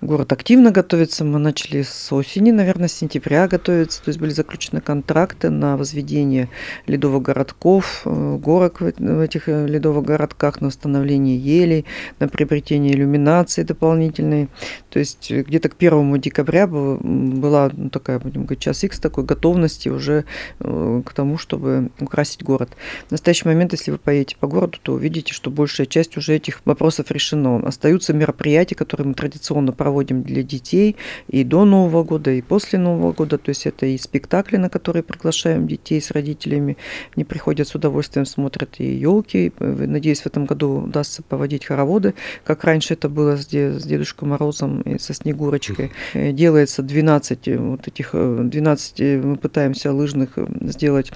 Город 0.00 0.32
активно 0.32 0.70
готовится. 0.70 1.24
Мы 1.24 1.40
начали 1.40 1.82
с 1.82 2.12
осени, 2.12 2.52
наверное, 2.52 2.86
с 2.86 2.92
сентября 2.92 3.48
готовиться. 3.48 4.00
То 4.00 4.10
есть 4.10 4.20
были 4.20 4.30
заключены 4.30 4.80
контракты 4.80 5.50
на 5.50 5.76
возведение 5.76 6.48
ледовых 6.86 7.22
городков, 7.22 8.02
э, 8.04 8.36
горок 8.40 8.80
в 8.80 9.20
этих 9.20 9.48
э, 9.48 9.66
ледовых 9.66 10.04
городках, 10.04 10.60
на 10.60 10.68
установление 10.68 11.36
елей, 11.36 11.84
на 12.20 12.28
приобретение 12.28 12.94
иллюминации 12.94 13.64
дополнительной. 13.64 14.48
То 14.88 15.00
есть 15.00 15.32
где-то 15.32 15.68
к 15.68 15.74
первому 15.74 16.16
декабря 16.16 16.68
была 16.68 17.70
ну, 17.72 17.90
такая, 17.90 18.20
будем 18.20 18.44
говорить, 18.44 18.62
час 18.62 18.84
X 18.84 19.00
такой 19.00 19.24
готовности 19.24 19.88
уже 19.88 20.26
э, 20.60 21.02
к 21.04 21.12
тому, 21.12 21.38
чтобы 21.38 21.90
украсить 21.98 22.44
город. 22.44 22.70
В 23.08 23.10
настоящий 23.10 23.48
момент, 23.48 23.72
если 23.72 23.90
вы 23.90 23.98
поедете 23.98 24.36
по 24.38 24.46
городу, 24.46 24.78
то 24.80 24.92
увидите, 24.92 25.34
что 25.34 25.50
большая 25.50 25.88
часть 25.88 26.16
уже 26.16 26.36
этих 26.36 26.60
вопросов 26.64 27.10
решена. 27.10 27.66
Остаются 27.66 28.12
мероприятия, 28.12 28.76
которые 28.76 29.08
мы 29.08 29.14
традиционно 29.14 29.72
проводим 29.72 29.87
проводим 29.88 30.22
для 30.22 30.42
детей 30.42 30.96
и 31.28 31.44
до 31.44 31.64
Нового 31.64 32.04
года, 32.04 32.30
и 32.30 32.42
после 32.42 32.78
Нового 32.78 33.12
года. 33.12 33.38
То 33.38 33.48
есть 33.48 33.66
это 33.66 33.86
и 33.86 33.96
спектакли, 33.96 34.58
на 34.58 34.68
которые 34.68 35.02
приглашаем 35.02 35.66
детей 35.66 35.98
с 36.00 36.10
родителями. 36.10 36.76
Они 37.16 37.24
приходят 37.24 37.66
с 37.66 37.74
удовольствием, 37.74 38.26
смотрят 38.26 38.80
и 38.80 38.84
елки. 38.84 39.50
Надеюсь, 39.58 40.20
в 40.20 40.26
этом 40.26 40.44
году 40.44 40.82
удастся 40.84 41.22
поводить 41.22 41.64
хороводы, 41.64 42.12
как 42.44 42.64
раньше 42.64 42.94
это 42.94 43.08
было 43.08 43.36
с 43.36 43.46
Дедушкой 43.46 44.28
Морозом 44.28 44.82
и 44.82 44.98
со 44.98 45.14
Снегурочкой. 45.14 45.90
Э, 46.12 46.32
делается 46.32 46.82
12 46.82 47.48
вот 47.56 47.88
этих, 47.88 48.10
12 48.12 49.00
э, 49.00 49.22
мы 49.24 49.36
пытаемся 49.36 49.92
лыжных 49.92 50.36
э, 50.36 50.46
сделать 50.60 51.12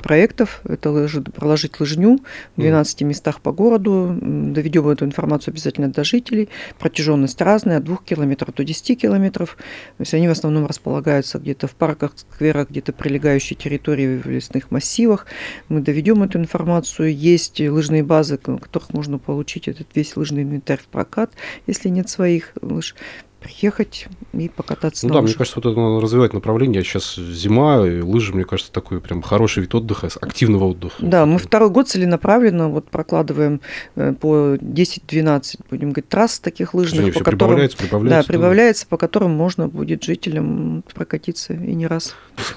проектов. 0.00 0.60
Это 0.64 0.90
лыжи, 0.90 1.22
проложить 1.22 1.78
лыжню 1.80 2.18
в 2.56 2.60
12 2.60 3.02
местах 3.02 3.40
по 3.40 3.52
городу. 3.52 4.16
Доведем 4.20 4.88
эту 4.88 5.04
информацию 5.04 5.52
обязательно 5.52 5.88
до 5.88 6.04
жителей. 6.04 6.48
Протяженность 6.78 7.40
разная, 7.40 7.78
от 7.78 7.84
2 7.84 7.98
километров 8.04 8.54
до 8.54 8.64
10 8.64 9.00
километров. 9.00 9.56
То 9.96 10.02
есть 10.02 10.14
они 10.14 10.28
в 10.28 10.32
основном 10.32 10.66
располагаются 10.66 11.38
где-то 11.38 11.66
в 11.66 11.74
парках, 11.74 12.12
скверах, 12.16 12.70
где-то 12.70 12.92
прилегающей 12.92 13.56
территории 13.56 14.18
в 14.18 14.26
лесных 14.26 14.70
массивах. 14.70 15.26
Мы 15.68 15.80
доведем 15.80 16.22
эту 16.22 16.38
информацию. 16.38 17.14
Есть 17.14 17.60
лыжные 17.60 18.02
базы, 18.02 18.38
в 18.42 18.58
которых 18.58 18.92
можно 18.92 19.18
получить 19.18 19.68
этот 19.68 19.88
весь 19.94 20.16
лыжный 20.16 20.42
инвентарь 20.42 20.78
в 20.78 20.86
прокат, 20.86 21.32
если 21.66 21.88
нет 21.88 22.08
своих 22.08 22.52
лыж 22.60 22.94
приехать 23.40 24.06
и 24.32 24.48
покататься 24.48 25.06
ну 25.06 25.14
на 25.14 25.14
да, 25.14 25.20
лыжах. 25.22 25.34
мне 25.34 25.38
кажется, 25.38 25.60
вот 25.62 25.70
это 25.70 25.80
надо 25.80 26.00
развивать 26.00 26.32
направление. 26.32 26.82
Сейчас 26.84 27.16
зима, 27.16 27.86
и 27.86 28.00
лыжи, 28.00 28.34
мне 28.34 28.44
кажется, 28.44 28.70
такой 28.70 29.00
прям 29.00 29.22
хороший 29.22 29.60
вид 29.60 29.74
отдыха, 29.74 30.08
активного 30.20 30.64
отдыха. 30.64 30.94
Да, 31.00 31.26
мы 31.26 31.38
второй 31.38 31.70
год 31.70 31.88
целенаправленно 31.88 32.68
вот 32.68 32.88
прокладываем 32.90 33.60
э, 33.96 34.12
по 34.12 34.54
10-12, 34.56 35.60
будем 35.70 35.90
говорить, 35.90 36.08
трасс 36.08 36.38
таких 36.38 36.74
лыжных, 36.74 37.00
Женя, 37.00 37.12
по 37.12 37.20
которым, 37.20 37.38
прибавляется, 37.38 37.76
прибавляется, 37.78 38.28
да, 38.28 38.32
прибавляется, 38.32 38.86
по 38.86 38.96
которым 38.96 39.30
можно 39.32 39.68
будет 39.68 40.04
жителям 40.04 40.84
прокатиться 40.94 41.54
и 41.54 41.74
не 41.74 41.86
раз. 41.86 42.14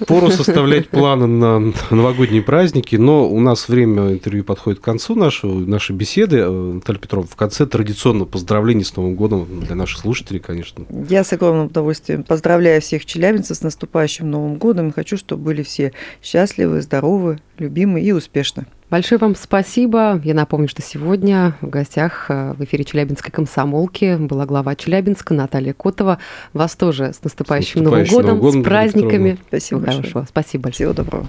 Пору 0.07 0.29
составлять 0.31 0.89
планы 0.89 1.27
на 1.27 1.73
новогодние 1.91 2.41
праздники, 2.41 2.95
но 2.97 3.27
у 3.27 3.39
нас 3.39 3.69
время 3.69 4.13
интервью 4.13 4.43
подходит 4.43 4.79
к 4.79 4.83
концу 4.83 5.15
нашего, 5.15 5.53
нашей 5.59 5.95
беседы. 5.95 6.39
Э, 6.39 6.49
Наталья 6.49 6.99
Петровна, 6.99 7.27
в 7.29 7.35
конце 7.35 7.65
традиционно 7.65 8.25
поздравление 8.25 8.83
с 8.83 8.95
Новым 8.95 9.15
годом 9.15 9.47
для 9.61 9.75
наших 9.75 9.99
слушателей, 9.99 10.39
конечно 10.39 10.72
конечно. 10.73 11.13
Я 11.13 11.23
с 11.23 11.33
огромным 11.33 11.67
удовольствием 11.67 12.23
поздравляю 12.23 12.81
всех 12.81 13.05
челябинцев 13.05 13.57
с 13.57 13.61
наступающим 13.61 14.29
Новым 14.29 14.55
годом 14.55 14.89
и 14.89 14.91
хочу, 14.91 15.17
чтобы 15.17 15.43
были 15.43 15.63
все 15.63 15.93
счастливы, 16.21 16.81
здоровы, 16.81 17.39
любимы 17.57 18.01
и 18.01 18.11
успешны. 18.11 18.65
Большое 18.89 19.17
вам 19.17 19.35
спасибо. 19.35 20.21
Я 20.23 20.35
напомню, 20.35 20.67
что 20.67 20.83
сегодня 20.83 21.55
в 21.61 21.69
гостях 21.69 22.27
э, 22.29 22.53
в 22.53 22.63
эфире 22.63 22.83
Челябинской 22.83 23.31
комсомолки 23.31 24.17
была 24.17 24.45
глава 24.45 24.75
Челябинска 24.75 25.33
Наталья 25.33 25.73
Котова. 25.73 26.19
Вас 26.53 26.75
тоже 26.75 27.11
с 27.11 27.23
наступающим, 27.23 27.81
с 27.81 27.83
наступающим 27.83 27.83
Новым 27.83 28.05
годом, 28.05 28.37
Новым 28.37 28.41
годом 28.41 28.61
с 28.61 28.65
праздниками. 28.65 29.37
Спасибо 29.47 29.79
Всего 29.81 29.91
хорошего. 29.91 30.25
Спасибо 30.29 30.63
большое. 30.65 30.89
Всего 30.89 30.93
доброго. 30.93 31.27